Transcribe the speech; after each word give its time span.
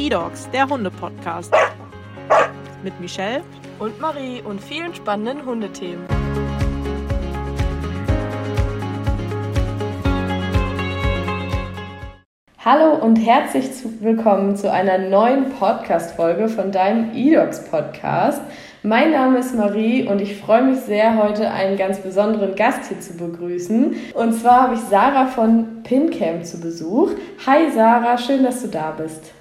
eDogs, 0.00 0.48
der 0.50 0.66
Hunde-Podcast. 0.66 1.52
Mit 2.82 2.98
Michelle 3.00 3.42
und 3.78 4.00
Marie 4.00 4.40
und 4.40 4.58
vielen 4.58 4.94
spannenden 4.94 5.44
Hundethemen. 5.44 6.06
Hallo 12.64 12.94
und 12.94 13.16
herzlich 13.16 13.66
willkommen 14.00 14.56
zu 14.56 14.72
einer 14.72 14.96
neuen 14.96 15.50
Podcast-Folge 15.50 16.48
von 16.48 16.72
deinem 16.72 17.14
eDogs 17.14 17.66
Podcast. 17.70 18.40
Mein 18.82 19.12
Name 19.12 19.40
ist 19.40 19.54
Marie 19.54 20.08
und 20.08 20.22
ich 20.22 20.40
freue 20.40 20.62
mich 20.62 20.80
sehr, 20.80 21.22
heute 21.22 21.50
einen 21.50 21.76
ganz 21.76 21.98
besonderen 21.98 22.54
Gast 22.54 22.88
hier 22.88 23.00
zu 23.00 23.18
begrüßen. 23.18 23.96
Und 24.14 24.32
zwar 24.32 24.62
habe 24.62 24.74
ich 24.76 24.80
Sarah 24.80 25.26
von 25.26 25.82
PinCamp 25.82 26.46
zu 26.46 26.58
Besuch. 26.58 27.10
Hi 27.44 27.70
Sarah, 27.70 28.16
schön, 28.16 28.42
dass 28.42 28.62
du 28.62 28.68
da 28.68 28.92
bist. 28.92 29.34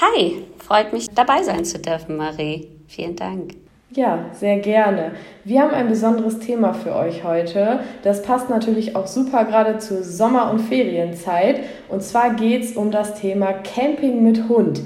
Hi, 0.00 0.42
freut 0.58 0.92
mich 0.92 1.08
dabei 1.10 1.44
sein 1.44 1.64
zu 1.64 1.78
dürfen, 1.78 2.16
Marie. 2.16 2.68
Vielen 2.88 3.14
Dank. 3.14 3.54
Ja, 3.92 4.26
sehr 4.32 4.58
gerne. 4.58 5.12
Wir 5.44 5.62
haben 5.62 5.70
ein 5.70 5.86
besonderes 5.86 6.40
Thema 6.40 6.74
für 6.74 6.96
euch 6.96 7.22
heute. 7.22 7.78
Das 8.02 8.22
passt 8.22 8.50
natürlich 8.50 8.96
auch 8.96 9.06
super 9.06 9.44
gerade 9.44 9.78
zur 9.78 10.02
Sommer- 10.02 10.50
und 10.50 10.58
Ferienzeit. 10.58 11.60
Und 11.88 12.02
zwar 12.02 12.34
geht 12.34 12.64
es 12.64 12.72
um 12.72 12.90
das 12.90 13.14
Thema 13.20 13.52
Camping 13.52 14.24
mit 14.24 14.48
Hund. 14.48 14.80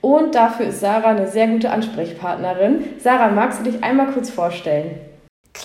Und 0.00 0.34
dafür 0.34 0.66
ist 0.68 0.80
Sarah 0.80 1.10
eine 1.10 1.28
sehr 1.28 1.48
gute 1.48 1.70
Ansprechpartnerin. 1.70 2.84
Sarah, 2.98 3.28
magst 3.28 3.60
du 3.60 3.70
dich 3.70 3.84
einmal 3.84 4.12
kurz 4.12 4.30
vorstellen? 4.30 4.98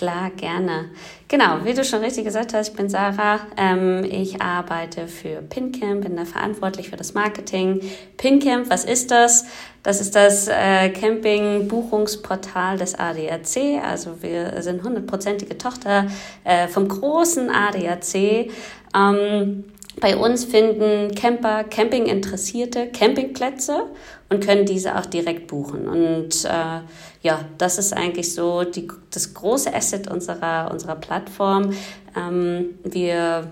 Klar, 0.00 0.30
gerne. 0.30 0.86
Genau, 1.28 1.58
wie 1.64 1.74
du 1.74 1.84
schon 1.84 2.00
richtig 2.00 2.24
gesagt 2.24 2.54
hast, 2.54 2.70
ich 2.70 2.74
bin 2.74 2.88
Sarah. 2.88 3.40
Ähm, 3.58 4.02
ich 4.02 4.40
arbeite 4.40 5.06
für 5.06 5.42
PinCamp, 5.42 6.04
bin 6.04 6.16
da 6.16 6.24
verantwortlich 6.24 6.88
für 6.88 6.96
das 6.96 7.12
Marketing. 7.12 7.82
PinCamp, 8.16 8.70
was 8.70 8.86
ist 8.86 9.10
das? 9.10 9.44
Das 9.82 10.00
ist 10.00 10.16
das 10.16 10.48
äh, 10.48 10.88
Camping-Buchungsportal 10.88 12.78
des 12.78 12.94
ADAC. 12.94 13.84
Also 13.86 14.22
wir 14.22 14.62
sind 14.62 14.82
hundertprozentige 14.82 15.58
Tochter 15.58 16.06
äh, 16.44 16.66
vom 16.66 16.88
großen 16.88 17.50
ADAC. 17.50 18.48
Ähm, 18.96 19.64
bei 20.00 20.16
uns 20.16 20.46
finden 20.46 21.14
Camper, 21.14 21.64
Camping-Interessierte 21.64 22.86
Campingplätze 22.86 23.84
und 24.30 24.42
können 24.42 24.64
diese 24.64 24.96
auch 24.96 25.04
direkt 25.04 25.48
buchen. 25.48 25.86
Und 25.86 26.46
äh, 26.46 26.80
ja, 27.22 27.44
das 27.58 27.78
ist 27.78 27.92
eigentlich 27.92 28.34
so 28.34 28.64
die, 28.64 28.88
das 29.10 29.34
große 29.34 29.74
Asset 29.74 30.10
unserer, 30.10 30.70
unserer 30.70 30.96
Plattform. 30.96 31.72
Ähm, 32.16 32.78
wir 32.82 33.50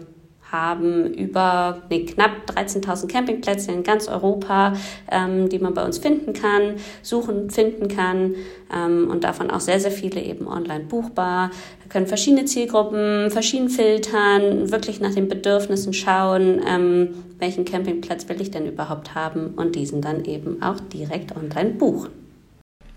haben 0.51 1.13
über 1.13 1.83
nee, 1.91 2.05
knapp 2.05 2.31
13.000 2.47 3.07
Campingplätze 3.09 3.71
in 3.71 3.83
ganz 3.83 4.09
Europa, 4.09 4.73
ähm, 5.11 5.49
die 5.49 5.59
man 5.59 5.75
bei 5.75 5.85
uns 5.85 5.99
finden 5.99 6.33
kann, 6.33 6.77
suchen, 7.03 7.51
finden 7.51 7.89
kann 7.89 8.35
ähm, 8.75 9.09
und 9.11 9.25
davon 9.25 9.51
auch 9.51 9.61
sehr, 9.61 9.81
sehr 9.81 9.91
viele 9.91 10.23
eben 10.23 10.47
online 10.47 10.85
buchbar. 10.85 11.51
Wir 11.83 11.91
können 11.91 12.07
verschiedene 12.07 12.47
Zielgruppen, 12.47 13.31
verschieden 13.31 13.69
filtern, 13.69 14.71
wirklich 14.71 15.01
nach 15.01 15.15
den 15.15 15.29
Bedürfnissen 15.29 15.93
schauen, 15.93 16.63
ähm, 16.67 17.25
welchen 17.39 17.65
Campingplatz 17.67 18.29
will 18.29 18.41
ich 18.41 18.51
denn 18.51 18.67
überhaupt 18.67 19.15
haben 19.15 19.55
und 19.57 19.77
diesen 19.77 20.01
dann 20.01 20.25
eben 20.25 20.63
auch 20.63 20.81
direkt 20.81 21.37
online 21.37 21.71
buchen. 21.71 22.28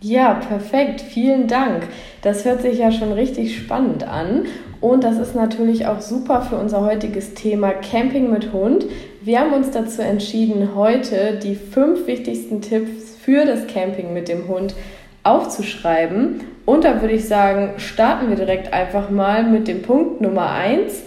Ja, 0.03 0.33
perfekt. 0.33 1.01
Vielen 1.01 1.47
Dank. 1.47 1.83
Das 2.23 2.43
hört 2.43 2.63
sich 2.63 2.79
ja 2.79 2.91
schon 2.91 3.11
richtig 3.11 3.55
spannend 3.55 4.03
an. 4.03 4.47
Und 4.79 5.03
das 5.03 5.19
ist 5.19 5.35
natürlich 5.35 5.85
auch 5.85 6.01
super 6.01 6.41
für 6.41 6.55
unser 6.55 6.83
heutiges 6.83 7.35
Thema 7.35 7.69
Camping 7.69 8.31
mit 8.31 8.51
Hund. 8.51 8.87
Wir 9.21 9.39
haben 9.39 9.53
uns 9.53 9.69
dazu 9.69 10.01
entschieden, 10.01 10.69
heute 10.73 11.37
die 11.43 11.53
fünf 11.53 12.07
wichtigsten 12.07 12.61
Tipps 12.61 13.15
für 13.23 13.45
das 13.45 13.67
Camping 13.67 14.11
mit 14.11 14.27
dem 14.27 14.47
Hund 14.47 14.73
aufzuschreiben. 15.21 16.41
Und 16.65 16.83
da 16.83 16.99
würde 17.01 17.13
ich 17.13 17.27
sagen, 17.27 17.73
starten 17.77 18.29
wir 18.29 18.35
direkt 18.35 18.73
einfach 18.73 19.11
mal 19.11 19.43
mit 19.43 19.67
dem 19.67 19.83
Punkt 19.83 20.19
Nummer 20.19 20.49
eins. 20.49 21.03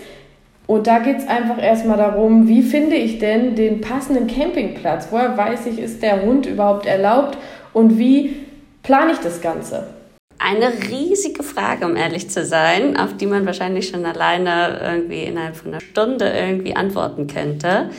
Und 0.69 0.87
da 0.87 1.01
geht 1.01 1.19
es 1.19 1.27
einfach 1.27 1.61
erstmal 1.61 1.99
darum, 1.99 2.47
wie 2.47 2.63
finde 2.63 2.95
ich 2.95 3.19
denn 3.19 3.57
den 3.57 3.81
passenden 3.81 4.29
Campingplatz? 4.29 5.09
Woher 5.11 5.37
weiß 5.37 5.67
ich, 5.67 5.81
ist 5.81 6.01
der 6.01 6.23
Hund 6.23 6.47
überhaupt 6.47 6.87
erlaubt? 6.87 7.37
Und 7.73 7.99
wie 7.99 8.44
plane 8.85 9.13
ich 9.13 9.19
das 9.19 9.41
Ganze? 9.41 9.89
Eine 10.39 10.73
riesige 10.91 11.43
Frage, 11.43 11.87
um 11.87 11.97
ehrlich 11.97 12.31
zu 12.31 12.45
sein, 12.45 12.97
auf 12.97 13.17
die 13.17 13.27
man 13.27 13.47
wahrscheinlich 13.47 13.89
schon 13.89 14.05
alleine 14.05 14.79
irgendwie 14.83 15.25
innerhalb 15.25 15.57
von 15.57 15.69
einer 15.69 15.81
Stunde 15.81 16.29
irgendwie 16.29 16.77
antworten 16.77 17.27
könnte. 17.27 17.91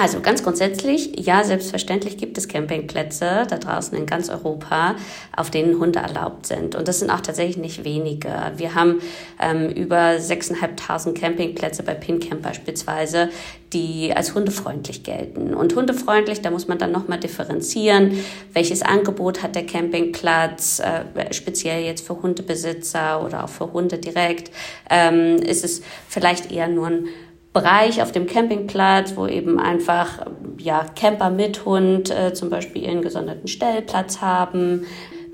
Also 0.00 0.20
ganz 0.20 0.42
grundsätzlich, 0.42 1.26
ja, 1.26 1.44
selbstverständlich 1.44 2.16
gibt 2.16 2.38
es 2.38 2.48
Campingplätze 2.48 3.46
da 3.46 3.58
draußen 3.58 3.98
in 3.98 4.06
ganz 4.06 4.30
Europa, 4.30 4.94
auf 5.36 5.50
denen 5.50 5.78
Hunde 5.78 5.98
erlaubt 5.98 6.46
sind. 6.46 6.74
Und 6.74 6.88
das 6.88 7.00
sind 7.00 7.10
auch 7.10 7.20
tatsächlich 7.20 7.58
nicht 7.58 7.84
wenige. 7.84 8.30
Wir 8.56 8.74
haben 8.74 9.02
ähm, 9.38 9.68
über 9.68 10.12
6.500 10.12 11.12
Campingplätze 11.12 11.82
bei 11.82 11.92
PinCamp 11.92 12.40
beispielsweise, 12.40 13.28
die 13.74 14.14
als 14.16 14.34
hundefreundlich 14.34 15.02
gelten. 15.02 15.52
Und 15.52 15.76
hundefreundlich, 15.76 16.40
da 16.40 16.50
muss 16.50 16.66
man 16.66 16.78
dann 16.78 16.92
nochmal 16.92 17.20
differenzieren, 17.20 18.24
welches 18.54 18.80
Angebot 18.80 19.42
hat 19.42 19.54
der 19.54 19.66
Campingplatz, 19.66 20.80
äh, 20.80 21.34
speziell 21.34 21.84
jetzt 21.84 22.06
für 22.06 22.22
Hundebesitzer 22.22 23.22
oder 23.22 23.44
auch 23.44 23.50
für 23.50 23.70
Hunde 23.70 23.98
direkt. 23.98 24.50
Ähm, 24.88 25.36
ist 25.36 25.62
es 25.62 25.82
vielleicht 26.08 26.50
eher 26.50 26.68
nur 26.68 26.86
ein 26.86 27.08
Bereich 27.52 28.00
auf 28.00 28.12
dem 28.12 28.26
Campingplatz, 28.26 29.16
wo 29.16 29.26
eben 29.26 29.58
einfach 29.58 30.26
ja, 30.58 30.86
Camper 30.94 31.30
mit 31.30 31.64
Hund 31.64 32.10
äh, 32.10 32.32
zum 32.32 32.48
Beispiel 32.48 32.84
ihren 32.84 33.02
gesonderten 33.02 33.48
Stellplatz 33.48 34.20
haben, 34.20 34.86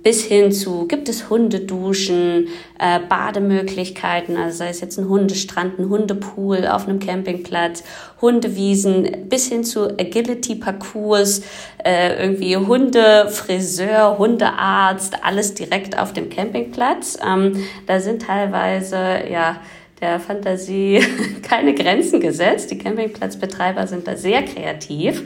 bis 0.06 0.22
hin 0.22 0.53
zu 0.53 0.87
gibt 0.87 1.09
es 1.09 1.31
Hundeduschen, 1.31 2.47
äh, 2.78 3.00
Bademöglichkeiten, 3.00 4.37
also 4.37 4.59
sei 4.59 4.69
es 4.69 4.81
jetzt 4.81 4.99
ein 4.99 5.09
Hundestrand, 5.09 5.81
ein 5.81 5.88
Hundepool 5.88 6.65
auf 6.69 6.87
einem 6.87 7.00
Campingplatz, 7.00 7.82
Hundewiesen, 8.21 9.28
bis 9.28 9.48
hin 9.48 9.65
zu 9.65 9.98
Agility-Parcours, 9.98 11.43
äh, 11.84 12.22
irgendwie 12.22 12.56
Hundefriseur, 12.56 14.16
Hundearzt, 14.16 15.25
alles 15.25 15.54
direkt 15.54 15.98
auf 15.98 16.12
dem 16.12 16.31
Campingplatz. 16.31 17.19
Ähm, 17.27 17.65
da 17.88 17.98
sind 17.98 18.22
teilweise 18.22 18.97
ja 19.28 19.56
der 20.00 20.20
Fantasie 20.20 21.00
keine 21.42 21.74
Grenzen 21.74 22.20
gesetzt. 22.20 22.70
Die 22.70 22.78
Campingplatzbetreiber 22.78 23.86
sind 23.86 24.06
da 24.06 24.16
sehr 24.16 24.42
kreativ, 24.42 25.22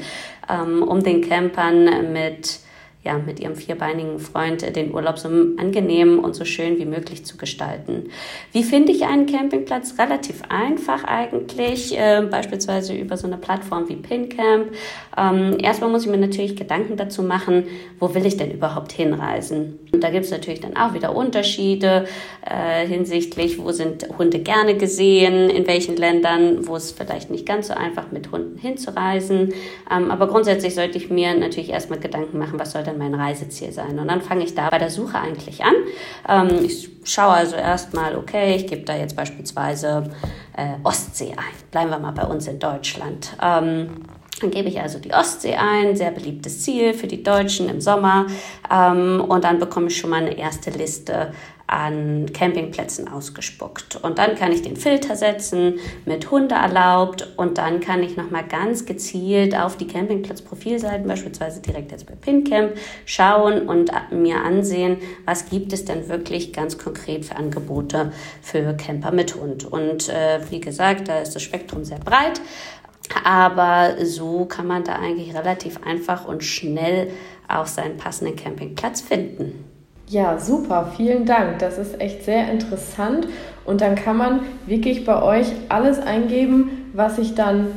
ähm, 0.49 0.83
um 0.83 1.03
den 1.03 1.21
Campern 1.29 2.13
mit 2.13 2.61
ja, 3.03 3.17
mit 3.17 3.41
ihrem 3.41 3.57
vierbeinigen 3.57 4.19
Freund 4.19 4.77
den 4.77 4.93
Urlaub 4.93 5.19
so 5.19 5.29
angenehm 5.29 6.19
und 6.19 6.35
so 6.35 6.45
schön 6.45 6.79
wie 6.79 6.85
möglich 6.85 7.25
zu 7.25 7.39
gestalten. 7.39 8.11
Wie 8.53 8.63
finde 8.63 8.93
ich 8.93 9.07
einen 9.07 9.25
Campingplatz? 9.25 9.95
Relativ 9.99 10.43
einfach 10.51 11.05
eigentlich, 11.05 11.99
äh, 11.99 12.23
beispielsweise 12.31 12.95
über 12.95 13.17
so 13.17 13.27
eine 13.27 13.39
Plattform 13.39 13.89
wie 13.89 13.97
PinCamp. 13.97 14.73
Ähm, 15.17 15.57
erstmal 15.63 15.89
muss 15.89 16.05
ich 16.05 16.11
mir 16.11 16.19
natürlich 16.19 16.57
Gedanken 16.57 16.99
dazu 16.99 17.23
machen, 17.23 17.65
wo 17.99 18.15
will 18.15 18.27
ich 18.27 18.37
denn 18.37 18.51
überhaupt 18.51 18.93
hinreisen? 18.93 19.79
Und 19.93 20.05
da 20.05 20.11
gibt 20.11 20.27
es 20.27 20.31
natürlich 20.31 20.61
dann 20.61 20.77
auch 20.77 20.93
wieder 20.93 21.17
Unterschiede 21.17 22.07
äh, 22.45 22.87
hinsichtlich, 22.87 23.59
wo 23.59 23.73
sind 23.73 24.07
Hunde 24.19 24.41
gerne 24.41 24.77
gesehen, 24.77 25.49
in 25.49 25.67
welchen 25.67 25.97
Ländern, 25.97 26.67
wo 26.67 26.77
es 26.77 26.93
vielleicht 26.93 27.31
nicht 27.31 27.47
ganz 27.47 27.69
so 27.69 27.75
einfach 27.75 28.13
mit 28.13 28.31
Hunden 28.31 28.59
hinzureisen. 28.59 29.55
Ähm, 29.91 30.11
aber 30.11 30.27
grundsätzlich 30.27 30.75
sollte 30.75 30.99
ich 30.99 31.09
mir 31.09 31.35
natürlich 31.35 31.71
erstmal 31.71 31.99
Gedanken 31.99 32.39
machen, 32.39 32.59
was 32.59 32.73
soll 32.73 32.83
denn 32.91 32.99
mein 32.99 33.15
Reiseziel 33.15 33.73
sein? 33.73 33.99
Und 33.99 34.09
dann 34.09 34.21
fange 34.21 34.45
ich 34.45 34.55
da 34.55 34.69
bei 34.71 34.79
der 34.79 34.91
Suche 34.91 35.19
eigentlich 35.19 35.65
an. 35.65 35.75
Ähm, 36.29 36.65
ich 36.65 36.91
schaue 37.05 37.33
also 37.33 37.57
erstmal, 37.57 38.17
okay, 38.17 38.57
ich 38.57 38.67
gebe 38.67 38.83
da 38.83 38.97
jetzt 38.97 39.17
beispielsweise 39.17 40.11
äh, 40.57 40.75
Ostsee 40.85 41.33
ein. 41.33 41.71
Bleiben 41.71 41.91
wir 41.91 41.99
mal 41.99 42.13
bei 42.13 42.25
uns 42.25 42.47
in 42.47 42.59
Deutschland. 42.59 43.37
Ähm, 43.43 44.05
dann 44.41 44.51
gebe 44.51 44.69
ich 44.69 44.81
also 44.81 44.99
die 44.99 45.13
Ostsee 45.13 45.55
ein, 45.55 45.97
sehr 45.97 46.11
beliebtes 46.11 46.63
Ziel 46.63 46.95
für 46.95 47.07
die 47.07 47.23
Deutschen 47.23 47.69
im 47.69 47.81
Sommer. 47.81 48.27
Ähm, 48.71 49.25
und 49.27 49.45
dann 49.45 49.59
bekomme 49.59 49.89
ich 49.89 49.97
schon 49.97 50.11
mal 50.11 50.23
eine 50.23 50.37
erste 50.37 50.71
Liste 50.71 51.33
an 51.71 52.33
Campingplätzen 52.33 53.07
ausgespuckt. 53.07 53.97
Und 54.03 54.19
dann 54.19 54.35
kann 54.35 54.53
ich 54.53 54.63
den 54.63 54.77
Filter 54.77 55.15
setzen 55.15 55.79
mit 56.05 56.31
Hunde 56.31 56.57
erlaubt 56.57 57.29
und 57.37 57.59
dann 57.59 57.81
kann 57.81 58.03
ich 58.03 58.17
nochmal 58.17 58.45
ganz 58.47 58.87
gezielt 58.87 59.57
auf 59.57 59.77
die 59.77 59.87
Campingplatzprofilseiten, 59.87 61.07
beispielsweise 61.07 61.63
direkt 61.63 61.93
jetzt 61.93 62.07
bei 62.07 62.15
PinCamp, 62.15 62.73
schauen 63.05 63.69
und 63.69 63.93
mir 64.11 64.43
ansehen, 64.43 64.99
was 65.25 65.49
gibt 65.49 65.73
es 65.73 65.85
denn 65.85 66.09
wirklich 66.09 66.53
ganz 66.53 66.77
konkret 66.77 67.25
für 67.25 67.37
Angebote 67.37 68.13
für 68.43 68.75
Camper 68.75 69.13
mit 69.13 69.37
Hund. 69.37 69.65
Und 69.65 70.09
äh, 70.09 70.41
wie 70.51 70.61
gesagt, 70.61 71.09
da 71.09 71.21
ist 71.21 71.35
das 71.35 71.43
Spektrum 71.43 71.85
sehr 71.85 72.01
breit. 72.01 72.41
Aber 73.25 74.05
so 74.05 74.45
kann 74.45 74.67
man 74.67 74.85
da 74.85 74.97
eigentlich 74.97 75.35
relativ 75.35 75.83
einfach 75.85 76.27
und 76.27 76.45
schnell 76.45 77.11
auch 77.49 77.67
seinen 77.67 77.97
passenden 77.97 78.37
Campingplatz 78.37 79.01
finden. 79.01 79.65
Ja, 80.11 80.41
super, 80.41 80.91
vielen 80.97 81.25
Dank. 81.25 81.61
Das 81.61 81.79
ist 81.79 82.01
echt 82.01 82.25
sehr 82.25 82.51
interessant. 82.51 83.29
Und 83.65 83.81
dann 83.81 83.95
kann 83.95 84.17
man 84.17 84.41
wirklich 84.67 85.05
bei 85.05 85.23
euch 85.23 85.47
alles 85.69 86.01
eingeben, 86.01 86.91
was 86.93 87.17
ich 87.19 87.37
dann 87.37 87.69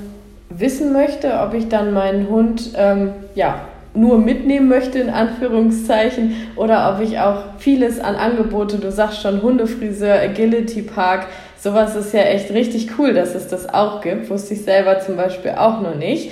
wissen 0.50 0.94
möchte, 0.94 1.40
ob 1.42 1.54
ich 1.54 1.70
dann 1.70 1.94
meinen 1.94 2.28
Hund 2.30 2.72
ähm, 2.76 3.12
ja, 3.36 3.62
nur 3.94 4.18
mitnehmen 4.18 4.68
möchte, 4.68 4.98
in 4.98 5.12
Anführungszeichen, 5.12 6.34
oder 6.56 6.96
ob 6.96 7.04
ich 7.04 7.20
auch 7.20 7.44
vieles 7.60 8.00
an 8.00 8.16
Angebote, 8.16 8.80
du 8.80 8.92
sagst 8.92 9.22
schon 9.22 9.44
Hundefriseur, 9.44 10.16
Agility 10.16 10.82
Park, 10.82 11.28
sowas 11.60 11.96
ist 11.96 12.16
ja 12.16 12.22
echt 12.22 12.50
richtig 12.50 12.98
cool, 12.98 13.14
dass 13.14 13.36
es 13.36 13.48
das 13.48 13.72
auch 13.72 14.02
gibt. 14.02 14.32
Wusste 14.32 14.56
ich 14.56 14.64
selber 14.64 15.00
zum 15.02 15.18
Beispiel 15.18 15.52
auch 15.52 15.82
noch 15.82 15.96
nicht. 15.96 16.32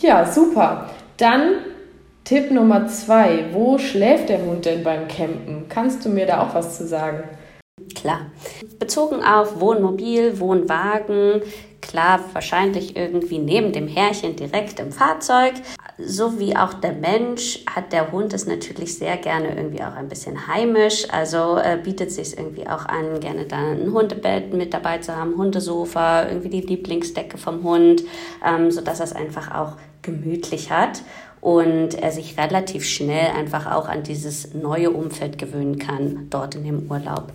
Ja, 0.00 0.24
super. 0.24 0.88
Dann 1.18 1.56
Tipp 2.28 2.50
Nummer 2.50 2.86
zwei. 2.88 3.46
Wo 3.52 3.78
schläft 3.78 4.28
der 4.28 4.44
Hund 4.44 4.66
denn 4.66 4.84
beim 4.84 5.08
Campen? 5.08 5.64
Kannst 5.70 6.04
du 6.04 6.10
mir 6.10 6.26
da 6.26 6.42
auch 6.42 6.54
was 6.54 6.76
zu 6.76 6.86
sagen? 6.86 7.24
Klar. 7.94 8.26
Bezogen 8.78 9.24
auf 9.24 9.60
Wohnmobil, 9.60 10.38
Wohnwagen, 10.38 11.40
klar, 11.80 12.20
wahrscheinlich 12.34 12.96
irgendwie 12.96 13.38
neben 13.38 13.72
dem 13.72 13.88
Herrchen 13.88 14.36
direkt 14.36 14.78
im 14.78 14.92
Fahrzeug. 14.92 15.54
So 15.96 16.38
wie 16.38 16.54
auch 16.54 16.74
der 16.74 16.92
Mensch 16.92 17.64
hat 17.74 17.94
der 17.94 18.12
Hund 18.12 18.34
es 18.34 18.46
natürlich 18.46 18.98
sehr 18.98 19.16
gerne 19.16 19.56
irgendwie 19.56 19.82
auch 19.82 19.94
ein 19.94 20.10
bisschen 20.10 20.48
heimisch. 20.48 21.06
Also 21.10 21.56
äh, 21.56 21.78
bietet 21.82 22.12
sich 22.12 22.36
irgendwie 22.36 22.68
auch 22.68 22.84
an, 22.84 23.20
gerne 23.20 23.46
dann 23.46 23.84
ein 23.84 23.92
Hundebett 23.94 24.52
mit 24.52 24.74
dabei 24.74 24.98
zu 24.98 25.16
haben, 25.16 25.38
Hundesofa, 25.38 26.28
irgendwie 26.28 26.50
die 26.50 26.60
Lieblingsdecke 26.60 27.38
vom 27.38 27.62
Hund, 27.62 28.02
ähm, 28.46 28.70
sodass 28.70 29.00
er 29.00 29.04
es 29.04 29.16
einfach 29.16 29.54
auch 29.54 29.78
gemütlich 30.02 30.70
hat 30.70 31.02
und 31.40 31.94
er 31.94 32.10
sich 32.10 32.36
relativ 32.38 32.84
schnell 32.84 33.30
einfach 33.36 33.70
auch 33.70 33.88
an 33.88 34.02
dieses 34.02 34.54
neue 34.54 34.90
Umfeld 34.90 35.38
gewöhnen 35.38 35.78
kann, 35.78 36.26
dort 36.30 36.54
in 36.54 36.64
dem 36.64 36.90
Urlaub. 36.90 37.32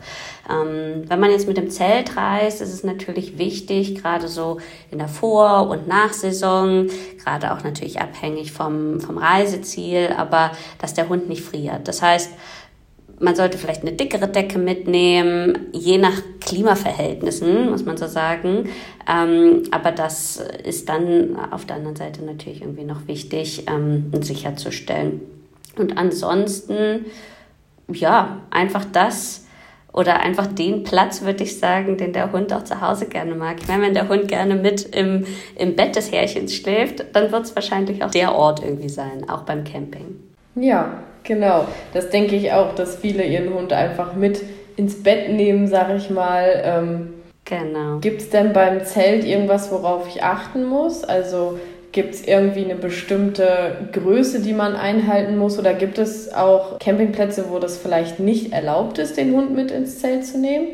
Ähm, 0.49 1.03
wenn 1.07 1.19
man 1.19 1.31
jetzt 1.31 1.47
mit 1.47 1.57
dem 1.57 1.69
Zelt 1.69 2.17
reist, 2.17 2.61
ist 2.61 2.73
es 2.73 2.83
natürlich 2.83 3.37
wichtig, 3.37 3.95
gerade 3.95 4.27
so 4.27 4.59
in 4.91 4.99
der 4.99 5.07
Vor- 5.07 5.69
und 5.69 5.87
Nachsaison, 5.87 6.89
gerade 7.23 7.53
auch 7.53 7.63
natürlich 7.63 8.01
abhängig 8.01 8.51
vom, 8.51 8.99
vom 8.99 9.17
Reiseziel, 9.17 10.13
aber 10.17 10.51
dass 10.79 10.93
der 10.93 11.09
Hund 11.09 11.29
nicht 11.29 11.43
friert. 11.43 11.87
Das 11.87 12.01
heißt, 12.01 12.31
man 13.23 13.35
sollte 13.35 13.57
vielleicht 13.57 13.81
eine 13.81 13.93
dickere 13.93 14.27
Decke 14.27 14.59
mitnehmen, 14.59 15.67
je 15.71 15.97
nach 15.97 16.21
Klimaverhältnissen, 16.41 17.69
muss 17.69 17.85
man 17.85 17.95
so 17.97 18.07
sagen. 18.07 18.69
Ähm, 19.09 19.63
aber 19.71 19.91
das 19.91 20.43
ist 20.63 20.89
dann 20.89 21.37
auf 21.51 21.65
der 21.65 21.77
anderen 21.77 21.95
Seite 21.95 22.23
natürlich 22.23 22.61
irgendwie 22.61 22.83
noch 22.83 23.07
wichtig, 23.07 23.65
ähm, 23.67 24.11
sicherzustellen. 24.21 25.21
Und 25.77 25.97
ansonsten, 25.97 27.05
ja, 27.87 28.41
einfach 28.51 28.85
das 28.85 29.47
oder 29.93 30.19
einfach 30.19 30.47
den 30.47 30.83
Platz, 30.83 31.21
würde 31.21 31.43
ich 31.43 31.59
sagen, 31.59 31.97
den 31.97 32.13
der 32.13 32.31
Hund 32.31 32.51
auch 32.51 32.63
zu 32.63 32.81
Hause 32.81 33.05
gerne 33.05 33.35
mag. 33.35 33.57
Ich 33.61 33.67
meine, 33.67 33.83
wenn 33.83 33.93
der 33.93 34.09
Hund 34.09 34.27
gerne 34.27 34.55
mit 34.55 34.95
im, 34.95 35.25
im 35.55 35.75
Bett 35.75 35.95
des 35.95 36.11
Härchens 36.11 36.53
schläft, 36.53 37.05
dann 37.13 37.31
wird 37.31 37.45
es 37.45 37.55
wahrscheinlich 37.55 38.03
auch 38.03 38.11
der 38.11 38.35
Ort 38.35 38.63
irgendwie 38.63 38.89
sein, 38.89 39.29
auch 39.29 39.43
beim 39.43 39.63
Camping. 39.63 40.19
Ja, 40.55 41.03
genau. 41.23 41.65
Das 41.93 42.09
denke 42.09 42.35
ich 42.35 42.51
auch, 42.51 42.75
dass 42.75 42.97
viele 42.97 43.23
ihren 43.23 43.53
Hund 43.53 43.73
einfach 43.73 44.15
mit 44.15 44.41
ins 44.75 45.03
Bett 45.03 45.29
nehmen, 45.29 45.67
sag 45.67 45.95
ich 45.95 46.09
mal. 46.09 46.61
Ähm, 46.63 47.13
genau. 47.45 47.99
Gibt 47.99 48.21
es 48.21 48.29
denn 48.29 48.53
beim 48.53 48.83
Zelt 48.85 49.25
irgendwas, 49.25 49.71
worauf 49.71 50.07
ich 50.07 50.23
achten 50.23 50.65
muss? 50.65 51.03
Also 51.03 51.59
gibt 51.91 52.15
es 52.15 52.27
irgendwie 52.27 52.65
eine 52.65 52.75
bestimmte 52.75 53.77
Größe, 53.91 54.41
die 54.41 54.53
man 54.53 54.75
einhalten 54.75 55.37
muss? 55.37 55.59
Oder 55.59 55.73
gibt 55.73 55.97
es 55.99 56.33
auch 56.33 56.79
Campingplätze, 56.79 57.45
wo 57.49 57.59
das 57.59 57.77
vielleicht 57.77 58.19
nicht 58.19 58.51
erlaubt 58.51 58.97
ist, 58.97 59.15
den 59.15 59.33
Hund 59.33 59.55
mit 59.55 59.71
ins 59.71 59.99
Zelt 59.99 60.25
zu 60.25 60.39
nehmen? 60.39 60.67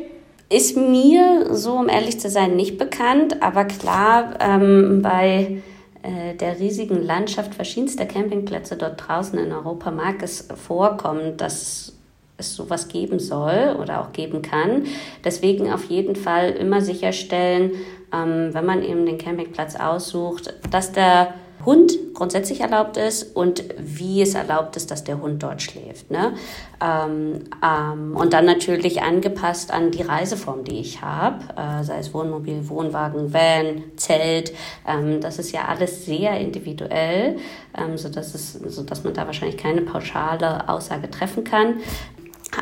Ist 0.48 0.76
mir, 0.76 1.54
so 1.54 1.74
um 1.74 1.88
ehrlich 1.88 2.18
zu 2.18 2.28
sein, 2.28 2.56
nicht 2.56 2.76
bekannt. 2.76 3.40
Aber 3.40 3.66
klar, 3.66 4.34
ähm, 4.40 5.00
bei 5.02 5.58
der 6.02 6.58
riesigen 6.58 7.02
Landschaft 7.02 7.54
verschiedenster 7.54 8.06
Campingplätze 8.06 8.76
dort 8.76 9.06
draußen 9.06 9.38
in 9.38 9.52
Europa 9.52 9.90
mag 9.90 10.22
es 10.22 10.48
vorkommen, 10.54 11.36
dass 11.36 11.92
es 12.38 12.56
sowas 12.56 12.88
geben 12.88 13.18
soll 13.18 13.76
oder 13.80 14.00
auch 14.00 14.12
geben 14.12 14.42
kann. 14.42 14.84
Deswegen 15.24 15.72
auf 15.72 15.84
jeden 15.84 16.16
Fall 16.16 16.50
immer 16.50 16.80
sicherstellen, 16.80 17.72
ähm, 18.12 18.52
wenn 18.52 18.66
man 18.66 18.82
eben 18.82 19.06
den 19.06 19.18
Campingplatz 19.18 19.76
aussucht, 19.76 20.54
dass 20.70 20.92
der 20.92 21.34
Hund 21.64 21.92
grundsätzlich 22.14 22.60
erlaubt 22.60 22.96
ist 22.96 23.34
und 23.34 23.64
wie 23.78 24.22
es 24.22 24.34
erlaubt 24.34 24.76
ist, 24.76 24.90
dass 24.90 25.04
der 25.04 25.20
Hund 25.20 25.42
dort 25.42 25.62
schläft. 25.62 26.10
Ne? 26.10 26.34
Ähm, 26.82 27.44
ähm, 27.64 28.16
und 28.16 28.32
dann 28.32 28.44
natürlich 28.44 29.02
angepasst 29.02 29.72
an 29.72 29.90
die 29.90 30.02
Reiseform, 30.02 30.64
die 30.64 30.80
ich 30.80 31.02
habe, 31.02 31.38
äh, 31.56 31.84
sei 31.84 31.98
es 31.98 32.12
Wohnmobil, 32.12 32.68
Wohnwagen, 32.68 33.32
Van, 33.32 33.84
Zelt. 33.96 34.52
Ähm, 34.86 35.20
das 35.20 35.38
ist 35.38 35.52
ja 35.52 35.66
alles 35.66 36.04
sehr 36.04 36.38
individuell, 36.38 37.36
ähm, 37.76 37.96
sodass, 37.96 38.34
es, 38.34 38.52
sodass 38.52 39.04
man 39.04 39.14
da 39.14 39.26
wahrscheinlich 39.26 39.56
keine 39.56 39.82
pauschale 39.82 40.68
Aussage 40.68 41.10
treffen 41.10 41.44
kann. 41.44 41.80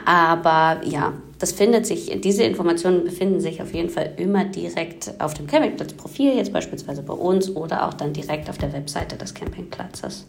Aber 0.04 0.80
ja, 0.84 1.14
das 1.38 1.52
findet 1.52 1.87
sich, 1.87 2.20
diese 2.20 2.43
Informationen 2.43 3.05
befinden 3.05 3.40
sich 3.40 3.62
auf 3.62 3.73
jeden 3.73 3.90
Fall 3.90 4.12
immer 4.17 4.44
direkt 4.44 5.12
auf 5.19 5.35
dem 5.35 5.46
Campingplatzprofil, 5.46 6.37
jetzt 6.37 6.52
beispielsweise 6.52 7.02
bei 7.02 7.14
uns 7.14 7.55
oder 7.55 7.87
auch 7.87 7.94
dann 7.94 8.12
direkt 8.12 8.50
auf 8.50 8.58
der 8.58 8.73
Webseite 8.73 9.17
des 9.17 9.35
Campingplatzes. 9.35 10.26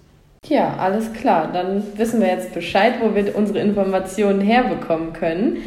Ja, 0.48 0.78
alles 0.78 1.12
klar. 1.14 1.52
Dann 1.52 1.84
wissen 1.98 2.22
wir 2.22 2.28
jetzt 2.28 2.54
Bescheid, 2.54 2.96
wo 3.02 3.14
wir 3.14 3.36
unsere 3.36 3.60
Informationen 3.60 4.42
herbekommen 4.42 5.14
können. 5.14 5.58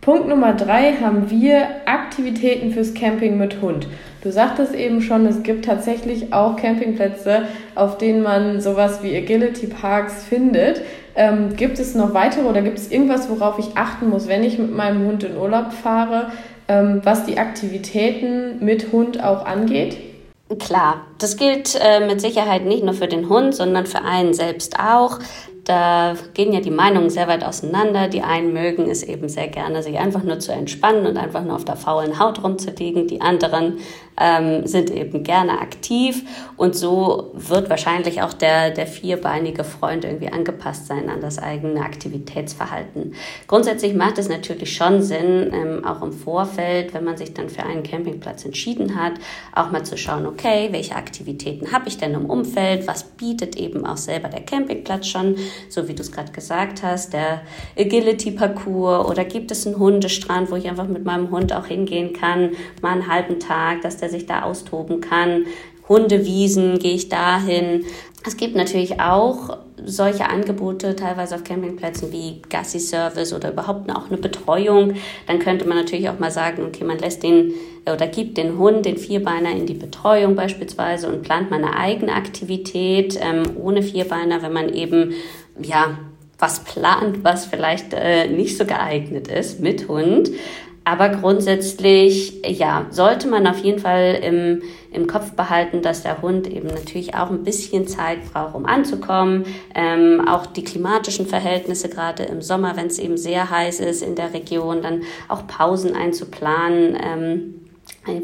Punkt 0.00 0.28
Nummer 0.28 0.54
drei 0.54 0.94
haben 0.94 1.30
wir 1.30 1.66
Aktivitäten 1.86 2.72
fürs 2.72 2.94
Camping 2.94 3.38
mit 3.38 3.60
Hund. 3.60 3.86
Du 4.22 4.30
sagtest 4.30 4.74
eben 4.74 5.00
schon, 5.00 5.24
es 5.24 5.42
gibt 5.42 5.64
tatsächlich 5.64 6.32
auch 6.34 6.56
Campingplätze, 6.56 7.44
auf 7.74 7.96
denen 7.96 8.22
man 8.22 8.60
sowas 8.60 9.02
wie 9.02 9.16
Agility 9.16 9.66
Parks 9.66 10.24
findet. 10.24 10.82
Ähm, 11.14 11.56
gibt 11.56 11.78
es 11.78 11.94
noch 11.94 12.12
weitere 12.12 12.44
oder 12.44 12.60
gibt 12.60 12.78
es 12.78 12.90
irgendwas, 12.90 13.30
worauf 13.30 13.58
ich 13.58 13.76
achten 13.76 14.10
muss, 14.10 14.28
wenn 14.28 14.44
ich 14.44 14.58
mit 14.58 14.74
meinem 14.74 15.06
Hund 15.06 15.24
in 15.24 15.36
Urlaub 15.36 15.72
fahre, 15.72 16.32
ähm, 16.68 17.00
was 17.02 17.24
die 17.24 17.38
Aktivitäten 17.38 18.62
mit 18.64 18.92
Hund 18.92 19.24
auch 19.24 19.46
angeht? 19.46 19.96
Klar, 20.58 21.06
das 21.18 21.36
gilt 21.36 21.78
äh, 21.80 22.04
mit 22.06 22.20
Sicherheit 22.20 22.64
nicht 22.64 22.82
nur 22.82 22.94
für 22.94 23.06
den 23.06 23.28
Hund, 23.28 23.54
sondern 23.54 23.86
für 23.86 24.02
einen 24.02 24.34
selbst 24.34 24.78
auch. 24.80 25.20
Da 25.64 26.14
gehen 26.34 26.52
ja 26.52 26.60
die 26.60 26.72
Meinungen 26.72 27.10
sehr 27.10 27.28
weit 27.28 27.44
auseinander. 27.44 28.08
Die 28.08 28.22
einen 28.22 28.52
mögen 28.52 28.90
es 28.90 29.04
eben 29.04 29.28
sehr 29.28 29.46
gerne, 29.46 29.84
sich 29.84 29.98
einfach 29.98 30.24
nur 30.24 30.40
zu 30.40 30.50
entspannen 30.52 31.06
und 31.06 31.16
einfach 31.16 31.44
nur 31.44 31.54
auf 31.54 31.64
der 31.64 31.76
faulen 31.76 32.18
Haut 32.18 32.42
rumzuliegen. 32.42 33.06
Die 33.06 33.20
anderen 33.20 33.78
ähm, 34.20 34.66
sind 34.66 34.90
eben 34.90 35.22
gerne 35.22 35.60
aktiv. 35.60 36.22
Und 36.56 36.76
so 36.76 37.30
wird 37.32 37.70
wahrscheinlich 37.70 38.22
auch 38.22 38.34
der, 38.34 38.70
der 38.70 38.86
vierbeinige 38.86 39.64
Freund 39.64 40.04
irgendwie 40.04 40.28
angepasst 40.28 40.86
sein 40.86 41.08
an 41.08 41.20
das 41.20 41.38
eigene 41.38 41.80
Aktivitätsverhalten. 41.80 43.14
Grundsätzlich 43.48 43.94
macht 43.94 44.18
es 44.18 44.28
natürlich 44.28 44.76
schon 44.76 45.02
Sinn, 45.02 45.50
ähm, 45.52 45.84
auch 45.84 46.02
im 46.02 46.12
Vorfeld, 46.12 46.92
wenn 46.92 47.04
man 47.04 47.16
sich 47.16 47.32
dann 47.32 47.48
für 47.48 47.64
einen 47.64 47.82
Campingplatz 47.82 48.44
entschieden 48.44 49.00
hat, 49.00 49.14
auch 49.54 49.70
mal 49.70 49.84
zu 49.84 49.96
schauen, 49.96 50.26
okay, 50.26 50.68
welche 50.70 50.94
Aktivitäten 50.94 51.72
habe 51.72 51.88
ich 51.88 51.96
denn 51.96 52.12
im 52.12 52.26
Umfeld, 52.26 52.86
was 52.86 53.04
bietet 53.04 53.56
eben 53.56 53.86
auch 53.86 53.96
selber 53.96 54.28
der 54.28 54.42
Campingplatz 54.42 55.06
schon, 55.06 55.36
so 55.70 55.88
wie 55.88 55.94
du 55.94 56.02
es 56.02 56.12
gerade 56.12 56.32
gesagt 56.32 56.82
hast, 56.82 57.14
der 57.14 57.40
Agility-Parcours 57.78 59.08
oder 59.08 59.24
gibt 59.24 59.50
es 59.50 59.66
einen 59.66 59.78
Hundestrand, 59.78 60.50
wo 60.50 60.56
ich 60.56 60.68
einfach 60.68 60.86
mit 60.86 61.04
meinem 61.04 61.30
Hund 61.30 61.54
auch 61.54 61.66
hingehen 61.66 62.12
kann, 62.12 62.50
mal 62.82 62.92
einen 62.92 63.10
halben 63.10 63.40
Tag, 63.40 63.80
dass 63.80 63.96
der 63.96 64.09
sich 64.10 64.26
da 64.26 64.42
austoben 64.42 65.00
kann. 65.00 65.46
Hundewiesen 65.88 66.78
gehe 66.78 66.94
ich 66.94 67.08
dahin. 67.08 67.84
Es 68.26 68.36
gibt 68.36 68.54
natürlich 68.54 69.00
auch 69.00 69.56
solche 69.84 70.28
Angebote, 70.28 70.94
teilweise 70.94 71.34
auf 71.34 71.44
Campingplätzen 71.44 72.12
wie 72.12 72.42
Gassi-Service 72.48 73.32
oder 73.32 73.50
überhaupt 73.52 73.90
auch 73.90 74.08
eine 74.08 74.18
Betreuung. 74.18 74.94
Dann 75.26 75.38
könnte 75.38 75.66
man 75.66 75.78
natürlich 75.78 76.08
auch 76.10 76.18
mal 76.18 76.30
sagen, 76.30 76.64
okay, 76.66 76.84
man 76.84 76.98
lässt 76.98 77.22
den 77.22 77.54
oder 77.90 78.06
gibt 78.06 78.36
den 78.36 78.58
Hund, 78.58 78.84
den 78.84 78.98
Vierbeiner 78.98 79.52
in 79.52 79.64
die 79.64 79.74
Betreuung 79.74 80.36
beispielsweise 80.36 81.08
und 81.08 81.22
plant 81.22 81.50
mal 81.50 81.64
eine 81.64 81.76
eigene 81.76 82.12
Aktivität 82.12 83.18
ähm, 83.20 83.42
ohne 83.56 83.82
Vierbeiner, 83.82 84.42
wenn 84.42 84.52
man 84.52 84.68
eben, 84.68 85.14
ja, 85.60 85.98
was 86.38 86.64
plant, 86.64 87.24
was 87.24 87.46
vielleicht 87.46 87.94
äh, 87.94 88.28
nicht 88.28 88.56
so 88.56 88.64
geeignet 88.64 89.28
ist 89.28 89.60
mit 89.60 89.88
Hund. 89.88 90.30
Aber 90.84 91.10
grundsätzlich, 91.10 92.40
ja, 92.46 92.86
sollte 92.90 93.28
man 93.28 93.46
auf 93.46 93.58
jeden 93.58 93.78
Fall 93.78 94.18
im, 94.22 94.62
im 94.90 95.06
Kopf 95.06 95.32
behalten, 95.32 95.82
dass 95.82 96.02
der 96.02 96.22
Hund 96.22 96.46
eben 96.46 96.68
natürlich 96.68 97.14
auch 97.14 97.30
ein 97.30 97.44
bisschen 97.44 97.86
Zeit 97.86 98.32
braucht, 98.32 98.54
um 98.54 98.64
anzukommen. 98.64 99.44
Ähm, 99.74 100.26
auch 100.26 100.46
die 100.46 100.64
klimatischen 100.64 101.26
Verhältnisse, 101.26 101.90
gerade 101.90 102.22
im 102.24 102.40
Sommer, 102.40 102.76
wenn 102.76 102.86
es 102.86 102.98
eben 102.98 103.18
sehr 103.18 103.50
heiß 103.50 103.80
ist 103.80 104.02
in 104.02 104.14
der 104.14 104.32
Region, 104.32 104.80
dann 104.80 105.02
auch 105.28 105.46
Pausen 105.46 105.94
einzuplanen 105.94 106.96
ähm, 107.00 107.54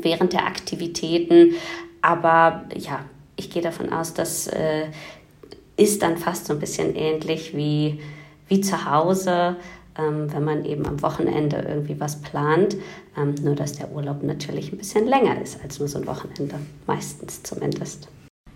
während 0.02 0.32
der 0.32 0.46
Aktivitäten. 0.46 1.54
Aber 2.00 2.64
ja, 2.74 3.04
ich 3.36 3.50
gehe 3.50 3.62
davon 3.62 3.92
aus, 3.92 4.14
das 4.14 4.46
äh, 4.48 4.86
ist 5.76 6.02
dann 6.02 6.16
fast 6.16 6.46
so 6.46 6.54
ein 6.54 6.58
bisschen 6.58 6.96
ähnlich 6.96 7.54
wie, 7.54 8.00
wie 8.48 8.62
zu 8.62 8.90
Hause 8.90 9.56
ähm, 9.98 10.32
wenn 10.32 10.44
man 10.44 10.64
eben 10.64 10.86
am 10.86 11.02
Wochenende 11.02 11.64
irgendwie 11.68 11.98
was 12.00 12.20
plant. 12.22 12.76
Ähm, 13.16 13.34
nur 13.42 13.54
dass 13.54 13.74
der 13.74 13.90
Urlaub 13.92 14.22
natürlich 14.22 14.72
ein 14.72 14.78
bisschen 14.78 15.06
länger 15.06 15.40
ist 15.40 15.62
als 15.62 15.78
nur 15.78 15.88
so 15.88 15.98
ein 15.98 16.06
Wochenende, 16.06 16.56
meistens 16.86 17.42
zumindest. 17.42 18.08